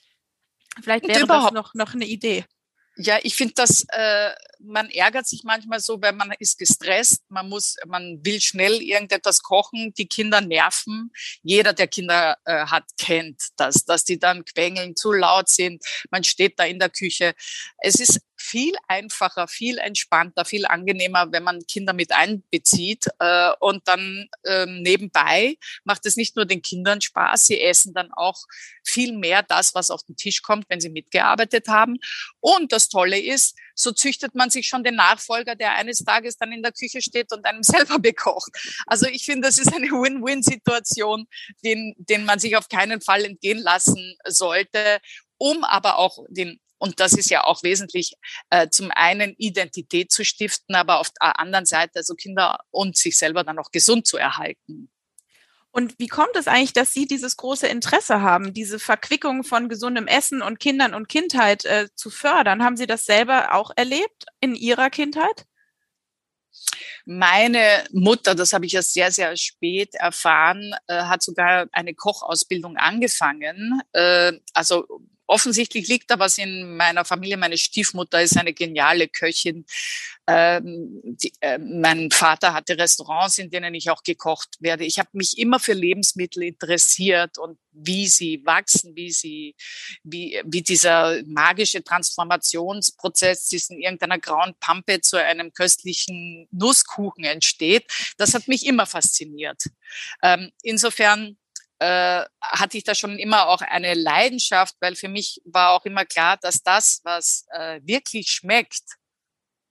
vielleicht 0.82 1.06
wäre 1.06 1.28
das 1.28 1.52
noch 1.52 1.74
noch 1.74 1.94
eine 1.94 2.06
Idee. 2.06 2.46
Ja, 3.00 3.20
ich 3.22 3.36
finde, 3.36 3.54
dass 3.54 3.86
äh, 3.90 4.32
man 4.60 4.90
ärgert 4.90 5.28
sich 5.28 5.44
manchmal 5.44 5.80
so, 5.80 6.02
weil 6.02 6.14
man 6.14 6.34
ist 6.40 6.58
gestresst, 6.58 7.24
man 7.30 7.48
muss, 7.48 7.76
man 7.86 8.20
will 8.24 8.42
schnell 8.42 8.82
irgendetwas 8.82 9.44
kochen, 9.44 9.94
die 9.94 10.08
Kinder 10.08 10.42
nerven. 10.42 11.12
Jeder, 11.44 11.74
der 11.74 11.88
Kinder 11.88 12.38
äh, 12.46 12.66
hat, 12.66 12.86
kennt 12.98 13.50
das, 13.58 13.86
dass 13.86 14.04
die 14.04 14.18
dann 14.18 14.46
quengeln, 14.46 14.96
zu 14.96 15.14
laut 15.14 15.48
sind. 15.48 15.84
Man 16.10 16.24
steht 16.24 16.60
da 16.60 16.66
in 16.66 16.80
der 16.80 16.90
Küche. 16.90 17.36
Es 17.78 18.00
ist 18.00 18.20
viel 18.48 18.74
einfacher, 18.88 19.48
viel 19.48 19.78
entspannter, 19.78 20.46
viel 20.46 20.66
angenehmer, 20.66 21.32
wenn 21.32 21.44
man 21.44 21.66
Kinder 21.68 21.94
mit 21.94 22.12
einbezieht. 22.12 23.08
Äh, 23.20 23.52
und 23.60 23.88
dann 23.88 24.28
ähm, 24.46 24.82
nebenbei 24.82 25.58
macht 25.84 26.06
es 26.06 26.16
nicht 26.16 26.36
nur 26.36 26.46
den 26.46 26.62
Kindern 26.62 27.02
Spaß, 27.02 27.48
sie 27.48 27.62
essen 27.62 27.94
dann 27.94 28.12
auch 28.14 28.42
viel 28.84 29.18
mehr 29.18 29.44
das, 29.44 29.76
was 29.76 29.92
auf 29.92 30.04
den 30.04 30.16
Tisch 30.16 30.42
kommt, 30.42 30.66
wenn 30.70 30.80
sie 30.80 30.90
mitgearbeitet 30.90 31.68
haben. 31.68 31.98
Und 32.40 32.72
das 32.72 32.88
Tolle 32.88 33.20
ist, 33.20 33.58
so 33.76 33.92
züchtet 33.92 34.34
man 34.34 34.50
sich 34.50 34.68
schon 34.68 34.84
den 34.84 34.96
Nachfolger, 34.96 35.56
der 35.56 35.74
eines 35.74 36.04
Tages 36.04 36.38
dann 36.38 36.52
in 36.52 36.64
der 36.64 36.72
Küche 36.72 37.02
steht 37.02 37.32
und 37.34 37.46
einem 37.46 37.64
selber 37.64 38.00
bekocht. 38.00 38.52
Also 38.86 39.08
ich 39.08 39.26
finde, 39.26 39.48
das 39.48 39.58
ist 39.58 39.74
eine 39.74 39.88
Win-Win-Situation, 39.88 41.28
den, 41.64 41.94
den 41.98 42.24
man 42.24 42.40
sich 42.40 42.56
auf 42.56 42.70
keinen 42.70 43.02
Fall 43.02 43.26
entgehen 43.26 43.60
lassen 43.60 44.18
sollte, 44.26 45.00
um 45.38 45.64
aber 45.64 46.00
auch 46.00 46.26
den 46.30 46.60
und 46.78 47.00
das 47.00 47.14
ist 47.14 47.30
ja 47.30 47.44
auch 47.44 47.64
wesentlich, 47.64 48.14
äh, 48.50 48.70
zum 48.70 48.92
einen 48.92 49.34
Identität 49.38 50.12
zu 50.12 50.24
stiften, 50.24 50.76
aber 50.76 51.00
auf 51.00 51.10
der 51.10 51.40
anderen 51.40 51.66
Seite 51.66 51.94
also 51.96 52.16
Kinder 52.16 52.60
und 52.72 52.98
sich 52.98 53.18
selber 53.18 53.44
dann 53.44 53.60
auch 53.60 53.72
gesund 53.72 54.08
zu 54.08 54.18
erhalten. 54.18 54.90
Und 55.72 55.94
wie 56.00 56.08
kommt 56.08 56.36
es 56.36 56.48
eigentlich, 56.48 56.74
dass 56.74 56.94
Sie 56.94 57.06
dieses 57.06 57.38
große 57.38 57.68
Interesse 57.68 58.22
haben, 58.22 58.54
diese 58.54 58.80
Verquickung 58.80 59.44
von 59.44 59.70
gesundem 59.70 60.08
Essen 60.08 60.42
und 60.42 60.60
Kindern 60.60 60.96
und 60.96 61.08
Kindheit 61.08 61.66
äh, 61.66 61.88
zu 61.94 62.10
fördern? 62.10 62.64
Haben 62.64 62.78
Sie 62.78 62.88
das 62.88 63.06
selber 63.06 63.54
auch 63.54 63.72
erlebt 63.76 64.26
in 64.40 64.56
Ihrer 64.56 64.90
Kindheit? 64.90 65.46
Meine 67.06 67.86
Mutter, 67.92 68.34
das 68.34 68.54
habe 68.54 68.66
ich 68.66 68.72
ja 68.72 68.82
sehr, 68.82 69.12
sehr 69.12 69.38
spät 69.38 69.94
erfahren, 69.94 70.74
äh, 70.88 71.04
hat 71.04 71.22
sogar 71.22 71.68
eine 71.72 71.94
Kochausbildung 71.94 72.78
angefangen. 72.78 73.82
Äh, 73.94 74.34
also 74.54 74.88
offensichtlich 75.28 75.88
liegt 75.88 76.10
da 76.10 76.20
was 76.20 76.38
in 76.38 76.76
meiner 76.78 77.06
Familie. 77.06 77.38
Meine 77.38 77.58
Stiefmutter 77.58 78.22
ist 78.22 78.38
eine 78.38 78.54
geniale 78.54 79.08
Köchin. 79.08 79.66
Ähm, 80.26 81.02
die, 81.04 81.32
äh, 81.42 81.58
mein 81.58 82.12
Vater 82.12 82.54
hatte 82.54 82.78
Restaurants, 82.78 83.38
in 83.38 83.50
denen 83.50 83.74
ich 83.76 83.90
auch 83.90 84.04
gekocht 84.04 84.58
werde. 84.60 84.86
Ich 84.86 85.00
habe 85.00 85.10
mich 85.14 85.38
immer 85.38 85.60
für 85.60 85.74
Lebensmittel 85.74 86.44
interessiert 86.44 87.38
und 87.38 87.58
wie 87.72 88.08
sie 88.08 88.42
wachsen, 88.46 88.96
wie 88.96 89.12
sie, 89.12 89.56
wie, 90.04 90.42
wie 90.46 90.62
dieser 90.62 91.22
magische 91.26 91.84
Transformationsprozess 91.84 93.48
zwischen 93.48 93.80
irgendeiner 93.80 94.20
grauen 94.20 94.56
Pampe 94.60 95.02
zu 95.02 95.22
einem 95.22 95.54
köstlichen 95.54 96.48
Nusskuchen 96.52 97.24
entsteht. 97.24 97.86
Das 98.18 98.34
hat 98.34 98.48
mich 98.48 98.66
immer 98.66 98.86
fasziniert. 98.86 99.64
Ähm, 100.24 100.52
insofern 100.64 101.38
äh, 101.80 102.24
hatte 102.42 102.78
ich 102.78 102.84
da 102.84 102.96
schon 102.96 103.20
immer 103.20 103.48
auch 103.48 103.62
eine 103.62 103.94
Leidenschaft, 103.94 104.76
weil 104.80 104.96
für 104.96 105.10
mich 105.10 105.42
war 105.46 105.72
auch 105.72 105.86
immer 105.86 106.06
klar, 106.06 106.38
dass 106.38 106.64
das, 106.64 107.02
was 107.04 107.46
äh, 107.52 107.80
wirklich 107.84 108.30
schmeckt, 108.30 108.84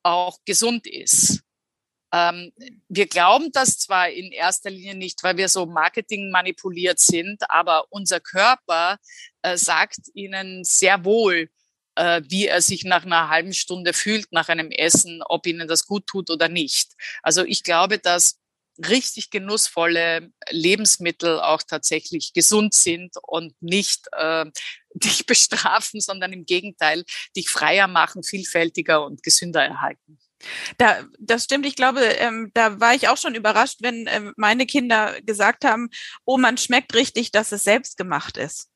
auch 0.03 0.38
gesund 0.45 0.87
ist. 0.87 1.42
Ähm, 2.12 2.53
wir 2.88 3.07
glauben 3.07 3.51
das 3.53 3.79
zwar 3.79 4.09
in 4.09 4.31
erster 4.31 4.71
Linie 4.71 4.95
nicht, 4.95 5.23
weil 5.25 5.37
wir 5.37 5.49
so 5.49 5.66
Marketing 5.66 6.31
manipuliert 6.31 7.01
sind, 7.01 7.51
aber 7.51 7.87
unser 7.90 8.21
Körper 8.21 8.99
äh, 9.42 9.57
sagt 9.57 9.99
ihnen 10.14 10.62
sehr 10.62 11.05
wohl, 11.05 11.51
äh, 11.97 12.23
wie 12.29 12.47
er 12.47 12.62
sich 12.62 12.85
nach 12.85 13.05
einer 13.05 13.29
halben 13.29 13.53
Stunde 13.53 13.92
fühlt 13.92 14.31
nach 14.31 14.49
einem 14.49 14.71
Essen, 14.71 15.23
ob 15.25 15.47
ihnen 15.47 15.66
das 15.66 15.87
gut 15.87 16.07
tut 16.07 16.31
oder 16.31 16.49
nicht. 16.49 16.92
Also 17.23 17.45
ich 17.45 17.64
glaube, 17.64 17.99
dass 17.99 18.38
richtig 18.79 19.31
genussvolle 19.31 20.31
Lebensmittel 20.51 21.41
auch 21.41 21.62
tatsächlich 21.62 22.33
gesund 22.33 22.75
sind 22.75 23.15
und 23.23 23.55
nicht 23.61 24.07
äh, 24.12 24.47
dich 24.95 25.27
bestrafen, 25.27 26.01
sondern 26.01 26.33
im 26.33 26.47
Gegenteil 26.47 27.05
dich 27.37 27.51
freier 27.51 27.87
machen, 27.89 28.23
vielfältiger 28.23 29.05
und 29.05 29.23
gesünder 29.23 29.65
erhalten. 29.65 30.19
Da, 30.79 31.05
das 31.19 31.45
stimmt. 31.45 31.67
Ich 31.67 31.77
glaube, 31.77 32.01
ähm, 32.01 32.51
da 32.55 32.79
war 32.81 32.95
ich 32.95 33.09
auch 33.09 33.17
schon 33.17 33.35
überrascht, 33.35 33.79
wenn 33.81 34.07
ähm, 34.09 34.33
meine 34.37 34.67
Kinder 34.67 35.21
gesagt 35.23 35.65
haben, 35.65 35.89
oh, 36.25 36.37
man 36.39 36.59
schmeckt 36.59 36.95
richtig, 36.95 37.33
dass 37.33 37.53
es 37.53 37.65
selbst 37.65 37.97
gemacht 37.97 38.37
ist. 38.37 38.69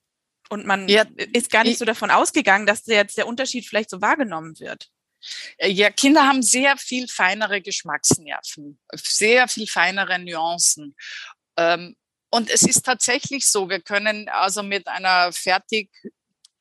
Und 0.48 0.66
man 0.66 0.88
ja, 0.88 1.04
ist 1.32 1.50
gar 1.50 1.62
nicht 1.62 1.78
so 1.78 1.84
davon 1.84 2.10
ausgegangen, 2.10 2.66
dass 2.66 2.86
jetzt 2.86 3.16
der 3.16 3.28
Unterschied 3.28 3.68
vielleicht 3.68 3.90
so 3.90 4.00
wahrgenommen 4.00 4.58
wird. 4.58 4.88
Äh, 5.58 5.70
ja, 5.70 5.90
Kinder 5.90 6.26
haben 6.26 6.42
sehr 6.42 6.76
viel 6.76 7.08
feinere 7.08 7.60
Geschmacksnerven, 7.60 8.78
sehr 8.94 9.48
viel 9.48 9.66
feinere 9.66 10.18
Nuancen. 10.18 10.94
Ähm, 11.56 11.96
und 12.30 12.48
es 12.48 12.62
ist 12.62 12.82
tatsächlich 12.84 13.46
so, 13.46 13.68
wir 13.68 13.80
können 13.80 14.28
also 14.28 14.62
mit 14.62 14.86
einer 14.86 15.32
fertig 15.32 15.90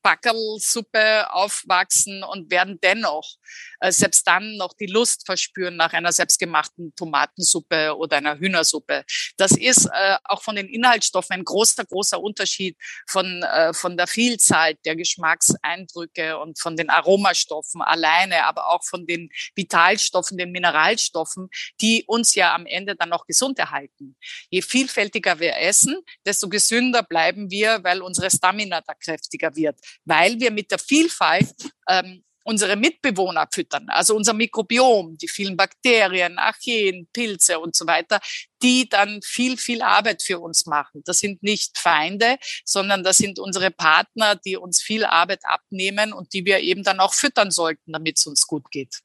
Backelsuppe 0.01 1.31
aufwachsen 1.33 2.23
und 2.23 2.51
werden 2.51 2.79
dennoch 2.81 3.35
äh, 3.79 3.91
selbst 3.91 4.27
dann 4.27 4.57
noch 4.57 4.73
die 4.73 4.85
Lust 4.85 5.25
verspüren 5.25 5.75
nach 5.75 5.93
einer 5.93 6.11
selbstgemachten 6.11 6.93
Tomatensuppe 6.95 7.95
oder 7.97 8.17
einer 8.17 8.37
Hühnersuppe. 8.37 9.03
Das 9.37 9.51
ist 9.51 9.85
äh, 9.85 10.17
auch 10.23 10.41
von 10.41 10.55
den 10.55 10.67
Inhaltsstoffen 10.67 11.35
ein 11.35 11.43
großer, 11.43 11.85
großer 11.85 12.21
Unterschied 12.21 12.77
von, 13.07 13.43
äh, 13.43 13.73
von 13.73 13.97
der 13.97 14.07
Vielzahl 14.07 14.75
der 14.85 14.95
Geschmackseindrücke 14.95 16.37
und 16.37 16.59
von 16.59 16.75
den 16.75 16.89
Aromastoffen 16.89 17.81
alleine, 17.81 18.45
aber 18.45 18.69
auch 18.69 18.83
von 18.83 19.05
den 19.05 19.29
Vitalstoffen, 19.55 20.37
den 20.37 20.51
Mineralstoffen, 20.51 21.49
die 21.81 22.03
uns 22.07 22.35
ja 22.35 22.53
am 22.53 22.65
Ende 22.65 22.95
dann 22.95 23.09
noch 23.09 23.25
gesund 23.25 23.59
erhalten. 23.59 24.15
Je 24.49 24.61
vielfältiger 24.61 25.39
wir 25.39 25.57
essen, 25.57 25.97
desto 26.25 26.49
gesünder 26.49 27.03
bleiben 27.03 27.49
wir, 27.49 27.83
weil 27.83 28.01
unsere 28.01 28.29
Stamina 28.29 28.81
da 28.81 28.93
kräftiger 28.93 29.55
wird, 29.55 29.79
weil 30.05 30.39
wir 30.39 30.51
mit 30.51 30.71
der 30.71 30.79
Vielfalt 30.79 31.53
ähm, 31.87 32.23
unsere 32.43 32.75
Mitbewohner 32.75 33.47
füttern, 33.53 33.85
also 33.89 34.15
unser 34.15 34.33
Mikrobiom, 34.33 35.17
die 35.17 35.27
vielen 35.27 35.55
Bakterien, 35.55 36.39
Archeen, 36.39 37.07
Pilze 37.13 37.59
und 37.59 37.75
so 37.75 37.85
weiter, 37.85 38.19
die 38.63 38.89
dann 38.89 39.21
viel, 39.21 39.55
viel 39.55 39.83
Arbeit 39.83 40.23
für 40.23 40.39
uns 40.39 40.65
machen. 40.65 41.03
Das 41.05 41.19
sind 41.19 41.43
nicht 41.43 41.77
Feinde, 41.77 42.37
sondern 42.65 43.03
das 43.03 43.17
sind 43.17 43.37
unsere 43.37 43.69
Partner, 43.69 44.35
die 44.35 44.57
uns 44.57 44.81
viel 44.81 45.05
Arbeit 45.05 45.41
abnehmen 45.43 46.11
und 46.11 46.33
die 46.33 46.43
wir 46.43 46.59
eben 46.59 46.83
dann 46.83 46.99
auch 46.99 47.13
füttern 47.13 47.51
sollten, 47.51 47.91
damit 47.91 48.17
es 48.17 48.25
uns 48.25 48.47
gut 48.47 48.71
geht. 48.71 48.99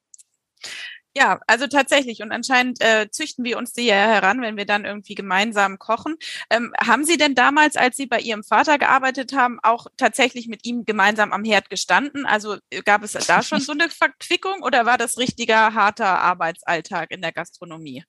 Ja, 1.16 1.38
also 1.46 1.68
tatsächlich. 1.68 2.22
Und 2.22 2.32
anscheinend 2.32 2.80
äh, 2.80 3.08
züchten 3.08 3.44
wir 3.44 3.56
uns 3.56 3.72
die 3.72 3.86
ja 3.86 3.94
heran, 3.94 4.42
wenn 4.42 4.56
wir 4.56 4.66
dann 4.66 4.84
irgendwie 4.84 5.14
gemeinsam 5.14 5.78
kochen. 5.78 6.16
Ähm, 6.50 6.72
haben 6.84 7.04
Sie 7.04 7.16
denn 7.16 7.36
damals, 7.36 7.76
als 7.76 7.96
Sie 7.96 8.06
bei 8.06 8.18
Ihrem 8.18 8.42
Vater 8.42 8.78
gearbeitet 8.78 9.32
haben, 9.32 9.60
auch 9.62 9.86
tatsächlich 9.96 10.48
mit 10.48 10.66
ihm 10.66 10.84
gemeinsam 10.84 11.32
am 11.32 11.44
Herd 11.44 11.70
gestanden? 11.70 12.26
Also 12.26 12.56
äh, 12.70 12.82
gab 12.82 13.04
es 13.04 13.12
da 13.12 13.42
schon 13.42 13.60
so 13.60 13.72
eine 13.72 13.90
Verquickung 13.90 14.62
oder 14.62 14.86
war 14.86 14.98
das 14.98 15.16
richtiger, 15.16 15.74
harter 15.74 16.18
Arbeitsalltag 16.20 17.12
in 17.12 17.22
der 17.22 17.32
Gastronomie? 17.32 18.02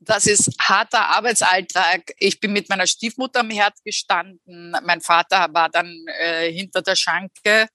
Das 0.00 0.26
ist 0.26 0.56
harter 0.58 1.06
Arbeitsalltag. 1.06 2.12
Ich 2.18 2.40
bin 2.40 2.52
mit 2.52 2.70
meiner 2.70 2.86
Stiefmutter 2.86 3.40
am 3.40 3.50
Herd 3.50 3.74
gestanden. 3.84 4.74
Mein 4.84 5.02
Vater 5.02 5.48
war 5.52 5.68
dann 5.68 5.92
äh, 6.18 6.50
hinter 6.50 6.80
der 6.80 6.96
Schranke 6.96 7.68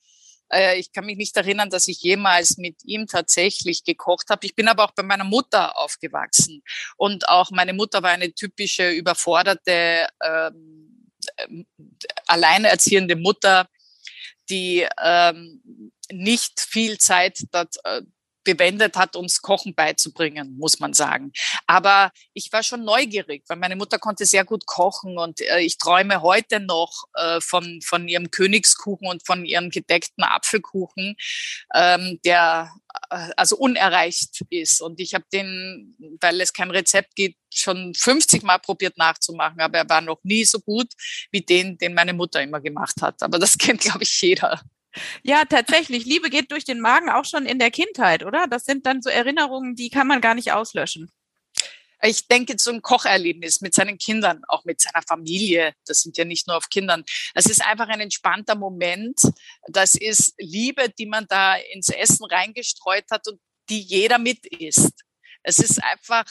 äh, 0.52 0.78
ich 0.80 0.92
kann 0.92 1.06
mich 1.06 1.18
nicht 1.18 1.36
erinnern, 1.38 1.70
dass 1.70 1.88
ich 1.88 2.02
jemals 2.02 2.58
mit 2.58 2.84
ihm 2.86 3.08
tatsächlich 3.08 3.84
gekocht 3.84 4.30
habe. 4.30 4.46
Ich 4.46 4.56
bin 4.56 4.68
aber 4.68 4.84
auch 4.86 4.92
bei 4.92 5.04
meiner 5.04 5.24
Mutter 5.24 5.78
aufgewachsen. 5.78 6.64
Und 6.98 7.28
auch 7.28 7.52
meine 7.52 7.74
Mutter 7.74 8.04
war 8.04 8.12
eine 8.12 8.34
typische 8.34 8.92
überforderte, 8.92 10.08
ähm, 10.24 11.10
äh, 11.38 11.64
alleinerziehende 12.28 13.16
Mutter, 13.16 13.68
die 14.50 14.88
ähm, 15.02 15.92
nicht 16.12 16.60
viel 16.60 16.98
Zeit 16.98 17.40
dort, 17.52 17.76
bewendet 18.44 18.96
hat, 18.96 19.16
uns 19.16 19.42
Kochen 19.42 19.76
beizubringen, 19.76 20.58
muss 20.58 20.80
man 20.80 20.94
sagen. 20.94 21.32
Aber 21.68 22.12
ich 22.34 22.52
war 22.52 22.64
schon 22.64 22.84
neugierig, 22.84 23.44
weil 23.48 23.58
meine 23.58 23.76
Mutter 23.76 24.00
konnte 24.00 24.26
sehr 24.26 24.46
gut 24.46 24.66
kochen 24.66 25.18
und 25.18 25.42
äh, 25.42 25.60
ich 25.60 25.78
träume 25.78 26.22
heute 26.22 26.60
noch 26.60 27.06
äh, 27.16 27.42
von, 27.42 27.82
von 27.82 28.08
ihrem 28.08 28.32
Königskuchen 28.32 29.08
und 29.08 29.26
von 29.26 29.46
ihrem 29.46 29.70
gedeckten 29.70 30.24
Apfelkuchen, 30.24 31.16
ähm, 31.74 32.20
der 32.26 32.74
äh, 33.10 33.30
also 33.38 33.58
unerreicht 33.58 34.44
ist. 34.50 34.82
Und 34.82 35.00
ich 35.00 35.14
habe 35.14 35.26
den, 35.32 35.96
weil 36.22 36.40
es 36.42 36.54
kein 36.54 36.72
Rezept 36.72 37.16
gibt, 37.16 37.38
schon 37.54 37.94
50 37.94 38.44
Mal 38.44 38.60
probiert 38.60 38.98
nachzumachen, 38.98 39.62
aber 39.62 39.80
er 39.80 39.90
war 39.90 40.02
noch 40.02 40.24
nie 40.24 40.46
so 40.46 40.60
gut 40.60 40.88
wie 41.32 41.42
den, 41.42 41.78
den 41.78 41.94
meine 41.94 42.14
Mutter 42.14 42.42
immer 42.42 42.60
gemacht 42.60 43.02
hat. 43.02 43.22
Aber 43.22 43.40
das 43.40 43.58
kennt, 43.58 43.82
glaube 43.82 44.04
ich, 44.04 44.22
jeder. 44.22 44.62
Ja, 45.24 45.46
tatsächlich. 45.46 46.06
Liebe 46.06 46.30
geht 46.30 46.52
durch 46.52 46.66
den 46.66 46.80
Magen 46.80 47.10
auch 47.10 47.26
schon 47.26 47.46
in 47.46 47.60
der 47.60 47.72
Kindheit, 47.72 48.24
oder? 48.24 48.48
Das 48.48 48.66
sind 48.66 48.86
dann 48.86 49.02
so 49.02 49.10
Erinnerungen, 49.10 49.76
die 49.76 49.90
kann 49.90 50.08
man 50.08 50.22
gar 50.22 50.36
nicht 50.36 50.52
auslöschen. 50.52 51.12
Ich 52.06 52.28
denke, 52.28 52.56
so 52.58 52.72
ein 52.72 52.82
Kocherlebnis 52.82 53.62
mit 53.62 53.74
seinen 53.74 53.98
Kindern, 53.98 54.42
auch 54.50 54.66
mit 54.66 54.82
seiner 54.82 55.02
Familie, 55.08 55.74
das 55.86 56.02
sind 56.02 56.18
ja 56.18 56.26
nicht 56.26 56.48
nur 56.48 56.58
auf 56.58 56.70
Kindern. 56.70 57.06
Es 57.34 57.46
ist 57.46 57.66
einfach 57.66 57.88
ein 57.88 58.02
entspannter 58.02 58.56
Moment. 58.56 59.22
Das 59.70 59.96
ist 59.96 60.34
Liebe, 60.38 60.90
die 60.90 61.06
man 61.06 61.26
da 61.28 61.56
ins 61.56 61.90
Essen 61.90 62.26
reingestreut 62.26 63.06
hat 63.10 63.26
und 63.30 63.40
die 63.70 63.80
jeder 63.80 64.18
mit 64.18 64.46
isst. 64.48 65.04
Es 65.44 65.60
ist 65.60 65.82
einfach 65.82 66.26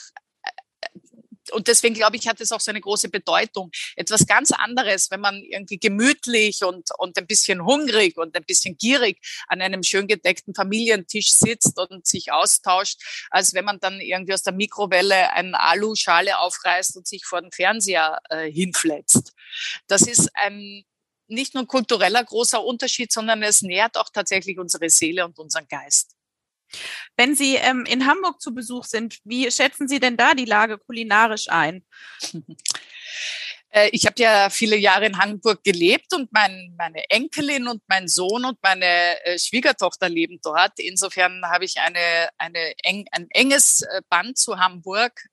und 1.51 1.69
deswegen 1.69 1.95
glaube 1.95 2.17
ich, 2.17 2.29
hat 2.29 2.41
es 2.41 2.53
auch 2.53 2.61
so 2.61 2.71
eine 2.71 2.81
große 2.81 3.09
Bedeutung. 3.09 3.71
Etwas 3.97 4.27
ganz 4.27 4.53
anderes, 4.53 5.11
wenn 5.11 5.21
man 5.21 5.43
irgendwie 5.43 5.79
gemütlich 5.79 6.63
und, 6.63 6.91
und 6.99 7.19
ein 7.19 7.27
bisschen 7.27 7.65
hungrig 7.65 8.17
und 8.17 8.37
ein 8.37 8.45
bisschen 8.45 8.77
gierig 8.77 9.19
an 9.49 9.61
einem 9.61 9.83
schön 9.83 10.07
gedeckten 10.07 10.55
Familientisch 10.55 11.33
sitzt 11.33 11.79
und 11.79 12.07
sich 12.07 12.33
austauscht, 12.33 13.01
als 13.31 13.55
wenn 13.55 13.65
man 13.65 13.81
dann 13.81 14.01
irgendwie 14.01 14.35
aus 14.35 14.43
der 14.43 14.53
Mikrowelle 14.53 15.33
eine 15.33 15.59
Aluschale 15.59 16.39
aufreißt 16.39 16.97
und 16.97 17.07
sich 17.07 17.25
vor 17.25 17.41
den 17.41 17.53
Fernseher 17.53 18.19
äh, 18.29 18.51
hinfletzt. 18.51 19.33
Das 19.87 20.03
ist 20.03 20.31
ein 20.35 20.85
nicht 21.29 21.55
nur 21.55 21.67
kultureller 21.67 22.23
großer 22.23 22.63
Unterschied, 22.63 23.11
sondern 23.11 23.43
es 23.43 23.63
nährt 23.63 23.97
auch 23.97 24.11
tatsächlich 24.13 24.59
unsere 24.59 24.91
Seele 24.91 25.25
und 25.25 25.39
unseren 25.39 25.67
Geist. 25.67 26.15
Wenn 27.17 27.35
Sie 27.35 27.57
ähm, 27.57 27.85
in 27.87 28.07
Hamburg 28.07 28.41
zu 28.41 28.55
Besuch 28.55 28.85
sind, 28.85 29.19
wie 29.25 29.51
schätzen 29.51 29.89
Sie 29.89 30.01
denn 30.01 30.17
da 30.17 30.35
die 30.35 30.45
Lage 30.45 30.79
kulinarisch 30.79 31.49
ein? 31.49 31.85
Äh, 33.73 33.89
ich 33.93 34.07
habe 34.07 34.21
ja 34.21 34.51
viele 34.51 34.77
Jahre 34.77 35.07
in 35.07 35.19
Hamburg 35.19 35.65
gelebt 35.65 36.13
und 36.13 36.31
mein, 36.33 36.75
meine 36.77 37.09
Enkelin 37.09 37.67
und 37.67 37.83
mein 37.89 38.07
Sohn 38.07 38.45
und 38.45 38.59
meine 38.63 38.85
äh, 39.25 39.39
Schwiegertochter 39.39 40.09
leben 40.09 40.39
dort. 40.43 40.79
Insofern 40.79 41.43
habe 41.47 41.65
ich 41.65 41.79
eine, 41.79 42.29
eine 42.37 42.75
eng, 42.83 43.07
ein 43.13 43.27
enges 43.31 43.83
äh, 43.83 44.03
Band 44.09 44.39
zu 44.39 44.59
Hamburg. 44.59 45.27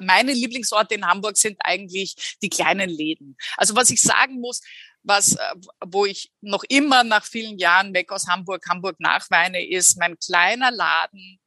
Meine 0.00 0.32
Lieblingsorte 0.32 0.94
in 0.94 1.06
Hamburg 1.06 1.36
sind 1.36 1.58
eigentlich 1.62 2.36
die 2.42 2.48
kleinen 2.48 2.88
Läden. 2.88 3.36
Also 3.56 3.76
was 3.76 3.90
ich 3.90 4.00
sagen 4.00 4.40
muss, 4.40 4.60
was, 5.02 5.34
äh, 5.34 5.54
wo 5.84 6.06
ich 6.06 6.32
noch 6.40 6.64
immer 6.68 7.04
nach 7.04 7.24
vielen 7.24 7.58
Jahren 7.58 7.94
weg 7.94 8.12
aus 8.12 8.28
Hamburg, 8.28 8.68
Hamburg 8.68 9.00
nachweine, 9.00 9.66
ist. 9.66 9.98
Mein 9.98 10.18
kleiner 10.18 10.70
Laden 10.70 11.40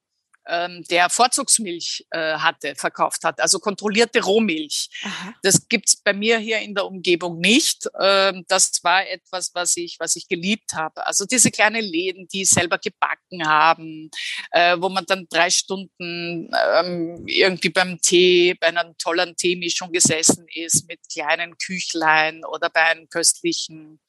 ähm, 0.47 0.83
der 0.89 1.09
Vorzugsmilch 1.09 2.05
äh, 2.11 2.35
hatte, 2.37 2.75
verkauft 2.75 3.23
hat, 3.23 3.39
also 3.39 3.59
kontrollierte 3.59 4.23
Rohmilch. 4.23 4.89
Aha. 5.03 5.33
Das 5.43 5.67
gibt's 5.67 5.95
bei 5.95 6.13
mir 6.13 6.37
hier 6.37 6.59
in 6.59 6.75
der 6.75 6.85
Umgebung 6.85 7.39
nicht. 7.39 7.87
Ähm, 7.99 8.45
das 8.47 8.83
war 8.83 9.07
etwas, 9.07 9.51
was 9.53 9.77
ich, 9.77 9.97
was 9.99 10.15
ich 10.15 10.27
geliebt 10.27 10.73
habe. 10.73 11.05
Also 11.05 11.25
diese 11.25 11.51
kleinen 11.51 11.83
Läden, 11.83 12.27
die 12.27 12.45
selber 12.45 12.77
gebacken 12.77 13.47
haben, 13.47 14.09
äh, 14.51 14.77
wo 14.79 14.89
man 14.89 15.05
dann 15.05 15.27
drei 15.29 15.49
Stunden 15.49 16.49
ähm, 16.73 17.23
irgendwie 17.27 17.69
beim 17.69 17.99
Tee, 18.01 18.53
bei 18.55 18.67
einer 18.67 18.95
tollen 18.97 19.35
Teemischung 19.35 19.91
gesessen 19.91 20.45
ist 20.53 20.87
mit 20.87 20.99
kleinen 21.11 21.57
Küchlein 21.57 22.43
oder 22.45 22.69
bei 22.69 22.81
einem 22.81 23.09
köstlichen 23.09 23.99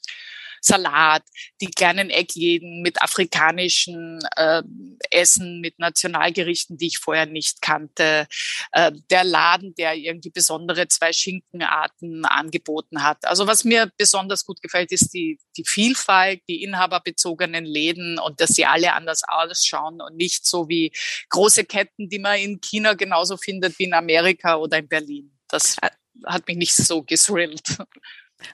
Salat, 0.66 1.22
die 1.60 1.70
kleinen 1.70 2.10
Eckläden 2.10 2.82
mit 2.82 3.00
afrikanischen 3.00 4.18
äh, 4.36 4.62
Essen, 5.10 5.60
mit 5.60 5.78
Nationalgerichten, 5.78 6.76
die 6.76 6.88
ich 6.88 6.98
vorher 6.98 7.26
nicht 7.26 7.62
kannte, 7.62 8.26
äh, 8.72 8.92
der 9.10 9.24
Laden, 9.24 9.74
der 9.76 9.94
irgendwie 9.94 10.30
besondere 10.30 10.88
zwei 10.88 11.12
Schinkenarten 11.12 12.24
angeboten 12.24 13.02
hat. 13.02 13.24
Also 13.24 13.46
was 13.46 13.64
mir 13.64 13.90
besonders 13.96 14.44
gut 14.44 14.60
gefällt, 14.60 14.92
ist 14.92 15.14
die, 15.14 15.38
die 15.56 15.64
Vielfalt, 15.64 16.42
die 16.48 16.62
inhaberbezogenen 16.62 17.64
Läden 17.64 18.18
und 18.18 18.40
dass 18.40 18.50
sie 18.50 18.66
alle 18.66 18.92
anders 18.94 19.22
ausschauen 19.26 20.00
und 20.00 20.16
nicht 20.16 20.46
so 20.46 20.68
wie 20.68 20.92
große 21.28 21.64
Ketten, 21.64 22.08
die 22.08 22.18
man 22.18 22.38
in 22.38 22.60
China 22.60 22.94
genauso 22.94 23.36
findet 23.36 23.78
wie 23.78 23.84
in 23.84 23.94
Amerika 23.94 24.56
oder 24.56 24.78
in 24.78 24.88
Berlin. 24.88 25.32
Das 25.48 25.76
hat 26.24 26.46
mich 26.48 26.56
nicht 26.56 26.74
so 26.74 27.02
gesrillt. 27.02 27.78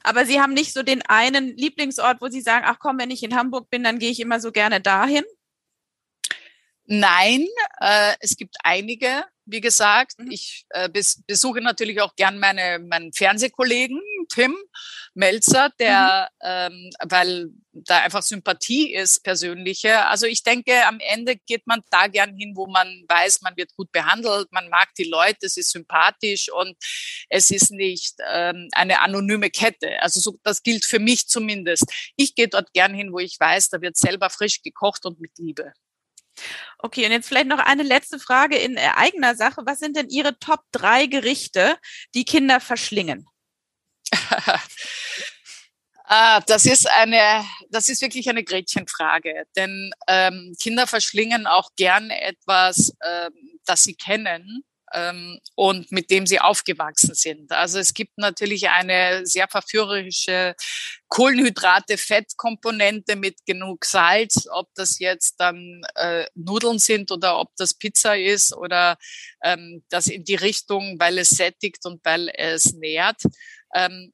Aber 0.02 0.26
Sie 0.26 0.40
haben 0.40 0.54
nicht 0.54 0.72
so 0.72 0.82
den 0.82 1.02
einen 1.02 1.56
Lieblingsort, 1.56 2.20
wo 2.20 2.28
Sie 2.28 2.40
sagen, 2.40 2.64
ach 2.68 2.78
komm, 2.78 2.98
wenn 2.98 3.10
ich 3.10 3.22
in 3.22 3.34
Hamburg 3.34 3.70
bin, 3.70 3.84
dann 3.84 3.98
gehe 3.98 4.10
ich 4.10 4.20
immer 4.20 4.40
so 4.40 4.52
gerne 4.52 4.80
dahin? 4.80 5.24
Nein, 6.84 7.46
äh, 7.80 8.14
es 8.20 8.36
gibt 8.36 8.56
einige, 8.64 9.24
wie 9.44 9.60
gesagt. 9.60 10.18
Mhm. 10.18 10.30
Ich 10.30 10.66
äh, 10.70 10.88
bes 10.88 11.22
besuche 11.26 11.60
natürlich 11.60 12.00
auch 12.00 12.16
gern 12.16 12.38
meine, 12.38 12.78
meinen 12.78 13.12
Fernsehkollegen, 13.12 14.00
Tim 14.32 14.56
Melzer, 15.14 15.70
der, 15.78 16.30
mhm. 16.42 16.48
ähm, 16.48 16.90
weil 17.08 17.48
da 17.72 17.98
einfach 17.98 18.22
Sympathie 18.22 18.94
ist, 18.94 19.22
persönliche. 19.22 20.06
Also 20.06 20.26
ich 20.26 20.42
denke, 20.42 20.86
am 20.86 21.00
Ende 21.00 21.36
geht 21.36 21.66
man 21.66 21.82
da 21.90 22.06
gern 22.06 22.34
hin, 22.36 22.52
wo 22.54 22.66
man 22.66 23.04
weiß, 23.08 23.42
man 23.42 23.56
wird 23.56 23.74
gut 23.76 23.92
behandelt, 23.92 24.48
man 24.52 24.68
mag 24.68 24.88
die 24.96 25.04
Leute, 25.04 25.46
es 25.46 25.56
ist 25.56 25.70
sympathisch 25.70 26.50
und 26.50 26.76
es 27.28 27.50
ist 27.50 27.72
nicht 27.72 28.14
ähm, 28.30 28.68
eine 28.72 29.00
anonyme 29.00 29.50
Kette. 29.50 30.00
Also 30.02 30.20
so, 30.20 30.38
das 30.42 30.62
gilt 30.62 30.84
für 30.84 30.98
mich 30.98 31.28
zumindest. 31.28 31.84
Ich 32.16 32.34
gehe 32.34 32.48
dort 32.48 32.72
gern 32.72 32.94
hin, 32.94 33.12
wo 33.12 33.18
ich 33.18 33.38
weiß, 33.38 33.68
da 33.68 33.80
wird 33.80 33.96
selber 33.96 34.30
frisch 34.30 34.62
gekocht 34.62 35.04
und 35.04 35.20
mit 35.20 35.32
Liebe. 35.38 35.72
Okay, 36.78 37.04
und 37.04 37.12
jetzt 37.12 37.28
vielleicht 37.28 37.46
noch 37.46 37.58
eine 37.58 37.82
letzte 37.82 38.18
Frage 38.18 38.56
in 38.56 38.76
äh, 38.76 38.88
eigener 38.96 39.34
Sache. 39.36 39.62
Was 39.66 39.78
sind 39.78 39.96
denn 39.96 40.08
Ihre 40.08 40.38
Top 40.38 40.60
drei 40.72 41.06
Gerichte, 41.06 41.76
die 42.14 42.24
Kinder 42.24 42.60
verschlingen? 42.60 43.26
Ah, 46.14 46.40
das 46.42 46.66
ist 46.66 46.90
eine, 46.90 47.42
das 47.70 47.88
ist 47.88 48.03
wirklich 48.03 48.29
eine 48.29 48.44
Gretchenfrage, 48.44 49.44
denn 49.57 49.92
ähm, 50.09 50.55
Kinder 50.61 50.87
verschlingen 50.87 51.46
auch 51.46 51.70
gern 51.77 52.11
etwas, 52.11 52.92
ähm, 53.03 53.33
das 53.64 53.85
sie 53.85 53.94
kennen 53.94 54.62
ähm, 54.92 55.38
und 55.55 55.90
mit 55.90 56.11
dem 56.11 56.27
sie 56.27 56.40
aufgewachsen 56.40 57.14
sind. 57.14 57.51
Also 57.53 57.79
es 57.79 57.94
gibt 57.94 58.18
natürlich 58.18 58.68
eine 58.68 59.25
sehr 59.25 59.48
verführerische 59.48 60.55
Kohlenhydrate, 61.09 61.96
Fettkomponente 61.96 63.16
mit 63.16 63.44
genug 63.46 63.85
Salz, 63.85 64.46
ob 64.51 64.68
das 64.75 64.98
jetzt 64.98 65.40
dann 65.40 65.83
äh, 65.94 66.27
Nudeln 66.35 66.79
sind 66.79 67.11
oder 67.11 67.38
ob 67.38 67.55
das 67.57 67.75
Pizza 67.75 68.16
ist 68.18 68.55
oder 68.55 68.96
ähm, 69.42 69.83
das 69.88 70.09
in 70.09 70.25
die 70.25 70.35
Richtung, 70.35 70.96
weil 70.98 71.18
es 71.18 71.31
sättigt 71.31 71.85
und 71.87 72.05
weil 72.05 72.29
es 72.35 72.72
nährt. 72.75 73.22
Ähm, 73.74 74.12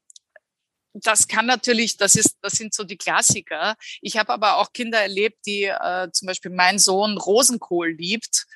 das 0.94 1.29
kann 1.29 1.47
natürlich, 1.47 1.97
das 1.97 2.16
ist, 2.16 2.38
das 2.42 2.55
sind 2.55 2.75
so 2.75 2.85
die 2.85 2.97
Klassiker. 2.97 3.77
Ich 4.01 4.16
habe 4.16 4.33
aber 4.33 4.57
auch 4.57 4.73
Kinder 4.73 5.01
erlebt, 5.01 5.38
die 5.47 5.64
äh, 5.64 6.11
zum 6.12 6.27
Beispiel 6.27 6.51
mein 6.51 6.79
Sohn 6.79 7.16
Rosenkohl 7.18 7.90
liebt 7.90 8.47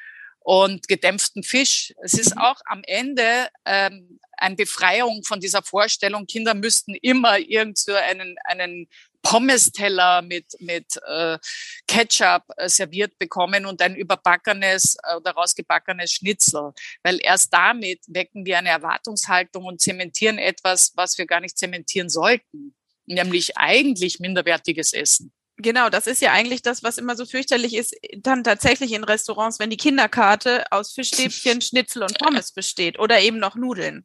und 0.44 0.88
gedämpften 0.88 1.42
Fisch. 1.42 1.92
Es 2.02 2.14
ist 2.14 2.34
mhm. 2.34 2.42
auch 2.42 2.60
am 2.66 2.82
Ende 2.84 3.48
ähm, 3.64 4.18
eine 4.36 4.56
Befreiung 4.56 5.22
von 5.22 5.40
dieser 5.40 5.62
Vorstellung, 5.62 6.26
Kinder 6.26 6.54
müssten 6.54 6.94
immer 6.96 7.38
irgend 7.38 7.78
so 7.78 7.94
einen, 7.94 8.36
einen 8.44 8.88
Pommes-Teller 9.22 10.22
mit, 10.22 10.46
mit 10.58 11.00
äh, 11.06 11.38
Ketchup 11.86 12.42
äh, 12.56 12.68
serviert 12.68 13.18
bekommen 13.18 13.66
und 13.66 13.80
ein 13.80 13.94
überbackenes 13.94 14.96
äh, 15.04 15.14
oder 15.16 15.30
rausgebackenes 15.30 16.12
Schnitzel. 16.12 16.72
Weil 17.04 17.20
erst 17.22 17.52
damit 17.54 18.00
wecken 18.08 18.44
wir 18.44 18.58
eine 18.58 18.70
Erwartungshaltung 18.70 19.64
und 19.64 19.80
zementieren 19.80 20.38
etwas, 20.38 20.92
was 20.96 21.16
wir 21.18 21.26
gar 21.26 21.40
nicht 21.40 21.56
zementieren 21.56 22.08
sollten. 22.08 22.74
Nämlich 23.06 23.56
eigentlich 23.56 24.18
minderwertiges 24.18 24.92
Essen. 24.92 25.32
Genau, 25.62 25.88
das 25.90 26.08
ist 26.08 26.20
ja 26.20 26.32
eigentlich 26.32 26.62
das, 26.62 26.82
was 26.82 26.98
immer 26.98 27.14
so 27.14 27.24
fürchterlich 27.24 27.74
ist, 27.74 27.94
dann 28.18 28.42
tatsächlich 28.42 28.92
in 28.92 29.04
Restaurants, 29.04 29.60
wenn 29.60 29.70
die 29.70 29.76
Kinderkarte 29.76 30.64
aus 30.72 30.92
Fischstäbchen, 30.92 31.60
Schnitzel 31.62 32.02
und 32.02 32.18
Pommes 32.18 32.52
besteht 32.52 32.98
oder 32.98 33.20
eben 33.20 33.38
noch 33.38 33.54
Nudeln. 33.54 34.04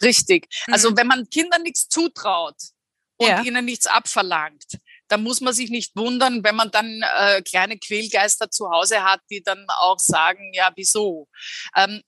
Richtig. 0.00 0.46
Also 0.68 0.90
mhm. 0.90 0.96
wenn 0.96 1.06
man 1.08 1.28
Kindern 1.28 1.62
nichts 1.62 1.88
zutraut 1.88 2.56
und 3.16 3.28
ja. 3.28 3.42
ihnen 3.42 3.64
nichts 3.64 3.86
abverlangt, 3.86 4.78
dann 5.08 5.24
muss 5.24 5.40
man 5.40 5.54
sich 5.54 5.70
nicht 5.70 5.96
wundern, 5.96 6.44
wenn 6.44 6.54
man 6.54 6.70
dann 6.70 7.02
äh, 7.18 7.42
kleine 7.42 7.78
Quälgeister 7.78 8.50
zu 8.50 8.70
Hause 8.70 9.02
hat, 9.02 9.20
die 9.30 9.42
dann 9.42 9.66
auch 9.68 9.98
sagen, 9.98 10.52
ja, 10.54 10.70
wieso? 10.76 11.28
Ähm, 11.74 12.02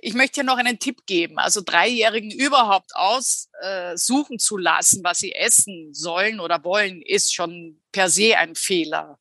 ich 0.00 0.14
möchte 0.14 0.36
hier 0.36 0.44
noch 0.44 0.58
einen 0.58 0.78
Tipp 0.78 1.06
geben. 1.06 1.38
Also 1.38 1.60
Dreijährigen 1.60 2.30
überhaupt 2.30 2.94
aussuchen 2.94 4.34
äh, 4.36 4.38
zu 4.38 4.56
lassen, 4.56 5.02
was 5.02 5.18
sie 5.18 5.32
essen 5.32 5.92
sollen 5.92 6.40
oder 6.40 6.62
wollen, 6.64 7.02
ist 7.02 7.34
schon 7.34 7.81
per 7.92 8.10
se 8.10 8.36
ein 8.36 8.54
Fehler. 8.54 9.18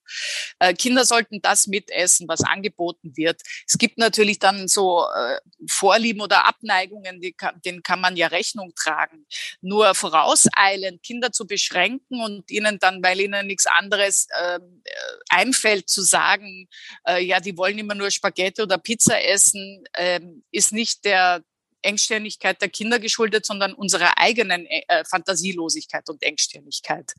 Äh, 0.59 0.73
Kinder 0.73 1.05
sollten 1.05 1.41
das 1.41 1.67
mitessen, 1.67 2.27
was 2.27 2.41
angeboten 2.41 3.15
wird. 3.15 3.41
Es 3.67 3.77
gibt 3.77 3.97
natürlich 3.97 4.39
dann 4.39 4.67
so 4.67 5.05
äh, 5.13 5.39
Vorlieben 5.67 6.21
oder 6.21 6.47
Abneigungen, 6.47 7.21
die 7.21 7.33
kann, 7.33 7.61
denen 7.61 7.83
kann 7.83 8.01
man 8.01 8.15
ja 8.15 8.27
Rechnung 8.27 8.73
tragen. 8.75 9.25
Nur 9.61 9.93
vorauseilend 9.93 11.03
Kinder 11.03 11.31
zu 11.31 11.45
beschränken 11.45 12.21
und 12.21 12.49
ihnen 12.49 12.79
dann, 12.79 13.03
weil 13.03 13.19
ihnen 13.19 13.47
nichts 13.47 13.67
anderes 13.67 14.27
ähm, 14.41 14.81
äh, 14.83 14.91
einfällt, 15.29 15.89
zu 15.89 16.01
sagen, 16.01 16.67
äh, 17.07 17.23
ja, 17.23 17.39
die 17.39 17.57
wollen 17.57 17.77
immer 17.77 17.95
nur 17.95 18.09
Spaghetti 18.09 18.61
oder 18.61 18.77
Pizza 18.77 19.23
essen, 19.23 19.83
äh, 19.93 20.21
ist 20.51 20.71
nicht 20.71 21.05
der 21.05 21.43
Engstirnigkeit 21.81 22.61
der 22.61 22.69
Kinder 22.69 22.99
geschuldet, 22.99 23.45
sondern 23.45 23.73
unserer 23.73 24.17
eigenen 24.17 24.65
äh, 24.65 25.03
Fantasielosigkeit 25.05 26.09
und 26.09 26.21
Engstirnigkeit. 26.23 27.13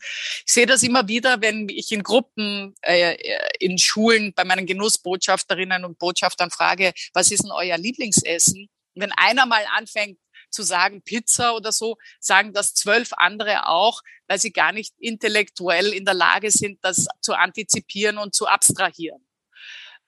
Ich 0.47 0.53
sehe 0.53 0.67
das 0.67 0.83
immer 0.83 1.09
wieder, 1.09 1.41
wenn 1.41 1.69
ich 1.69 1.93
in 1.93 2.03
Gruppen, 2.03 2.75
äh, 2.83 3.17
in 3.59 3.79
Schulen 3.79 4.33
bei 4.35 4.45
meinen 4.45 4.67
Genussbotschafterinnen 4.67 5.85
und 5.85 5.99
Botschaftern 5.99 6.51
frage, 6.51 6.93
was 7.13 7.31
ist 7.31 7.45
denn 7.45 7.51
euer 7.51 7.79
Lieblingsessen? 7.79 8.69
Wenn 8.95 9.13
einer 9.13 9.47
mal 9.47 9.65
anfängt, 9.77 10.19
zu 10.53 10.63
sagen 10.63 11.03
Pizza 11.03 11.55
oder 11.55 11.73
so, 11.73 11.97
sagen 12.21 12.53
das 12.53 12.75
zwölf 12.75 13.13
andere 13.15 13.69
auch, 13.69 14.03
weil 14.29 14.39
sie 14.39 14.53
gar 14.53 14.73
nicht 14.73 14.95
intellektuell 14.99 15.93
in 15.93 16.05
der 16.05 16.15
Lage 16.15 16.51
sind, 16.51 16.79
das 16.83 17.09
zu 17.21 17.35
antizipieren 17.35 18.19
und 18.19 18.35
zu 18.35 18.47
abstrahieren. 18.47 19.27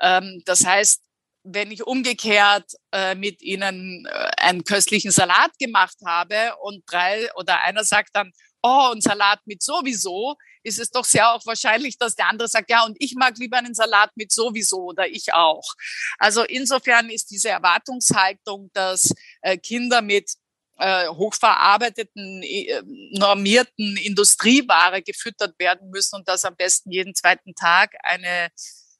Ähm, 0.00 0.42
das 0.44 0.66
heißt, 0.66 1.03
wenn 1.44 1.70
ich 1.70 1.86
umgekehrt 1.86 2.72
äh, 2.92 3.14
mit 3.14 3.42
ihnen 3.42 4.06
äh, 4.06 4.30
einen 4.38 4.64
köstlichen 4.64 5.10
Salat 5.10 5.56
gemacht 5.58 5.96
habe 6.04 6.56
und 6.62 6.82
drei 6.86 7.32
oder 7.34 7.60
einer 7.60 7.84
sagt 7.84 8.10
dann, 8.14 8.32
oh, 8.62 8.92
ein 8.94 9.02
Salat 9.02 9.40
mit 9.44 9.62
sowieso, 9.62 10.36
ist 10.62 10.78
es 10.78 10.90
doch 10.90 11.04
sehr 11.04 11.30
auch 11.30 11.44
wahrscheinlich, 11.44 11.98
dass 11.98 12.16
der 12.16 12.28
andere 12.28 12.48
sagt, 12.48 12.70
ja, 12.70 12.84
und 12.84 12.96
ich 12.98 13.14
mag 13.14 13.36
lieber 13.36 13.58
einen 13.58 13.74
Salat 13.74 14.10
mit 14.16 14.32
sowieso 14.32 14.84
oder 14.84 15.06
ich 15.06 15.34
auch. 15.34 15.74
Also 16.18 16.42
insofern 16.42 17.10
ist 17.10 17.30
diese 17.30 17.50
Erwartungshaltung, 17.50 18.70
dass 18.72 19.12
äh, 19.42 19.58
Kinder 19.58 20.00
mit 20.00 20.32
äh, 20.78 21.08
hochverarbeiteten, 21.08 22.42
äh, 22.42 22.82
normierten 23.12 23.98
Industrieware 23.98 25.02
gefüttert 25.02 25.58
werden 25.58 25.90
müssen 25.90 26.16
und 26.16 26.26
das 26.26 26.46
am 26.46 26.56
besten 26.56 26.90
jeden 26.90 27.14
zweiten 27.14 27.54
Tag 27.54 27.94
eine 28.02 28.48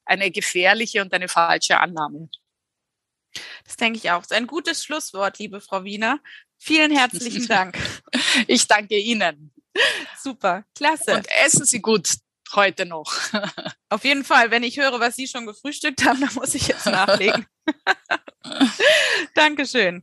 eine 0.05 0.31
gefährliche 0.31 1.01
und 1.01 1.13
eine 1.13 1.27
falsche 1.27 1.79
Annahme. 1.79 2.29
Das 3.65 3.75
denke 3.77 3.97
ich 3.97 4.11
auch. 4.11 4.21
Das 4.21 4.31
ist 4.31 4.37
ein 4.37 4.47
gutes 4.47 4.83
Schlusswort, 4.83 5.39
liebe 5.39 5.61
Frau 5.61 5.83
Wiener. 5.83 6.19
Vielen 6.57 6.91
herzlichen 6.91 7.47
Dank. 7.47 7.77
Ich 8.47 8.67
danke 8.67 8.97
Ihnen. 8.97 9.51
Super, 10.17 10.63
klasse. 10.75 11.15
Und 11.15 11.27
essen 11.43 11.65
Sie 11.65 11.81
gut 11.81 12.09
heute 12.53 12.85
noch. 12.85 13.11
Auf 13.89 14.03
jeden 14.03 14.23
Fall. 14.23 14.51
Wenn 14.51 14.63
ich 14.63 14.77
höre, 14.77 14.99
was 14.99 15.15
Sie 15.15 15.27
schon 15.27 15.45
gefrühstückt 15.45 16.05
haben, 16.05 16.21
dann 16.21 16.33
muss 16.35 16.55
ich 16.55 16.67
jetzt 16.67 16.85
nachlegen. 16.85 17.45
Dankeschön. 19.35 20.01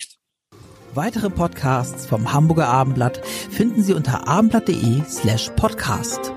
Weitere 0.95 1.31
Podcasts 1.31 2.07
vom 2.07 2.33
Hamburger 2.33 2.69
Abendblatt 2.69 3.25
finden 3.27 3.83
Sie 3.83 3.95
unter 3.95 4.29
abendblatt.de 4.29 5.03
slash 5.09 5.51
podcast. 5.57 6.33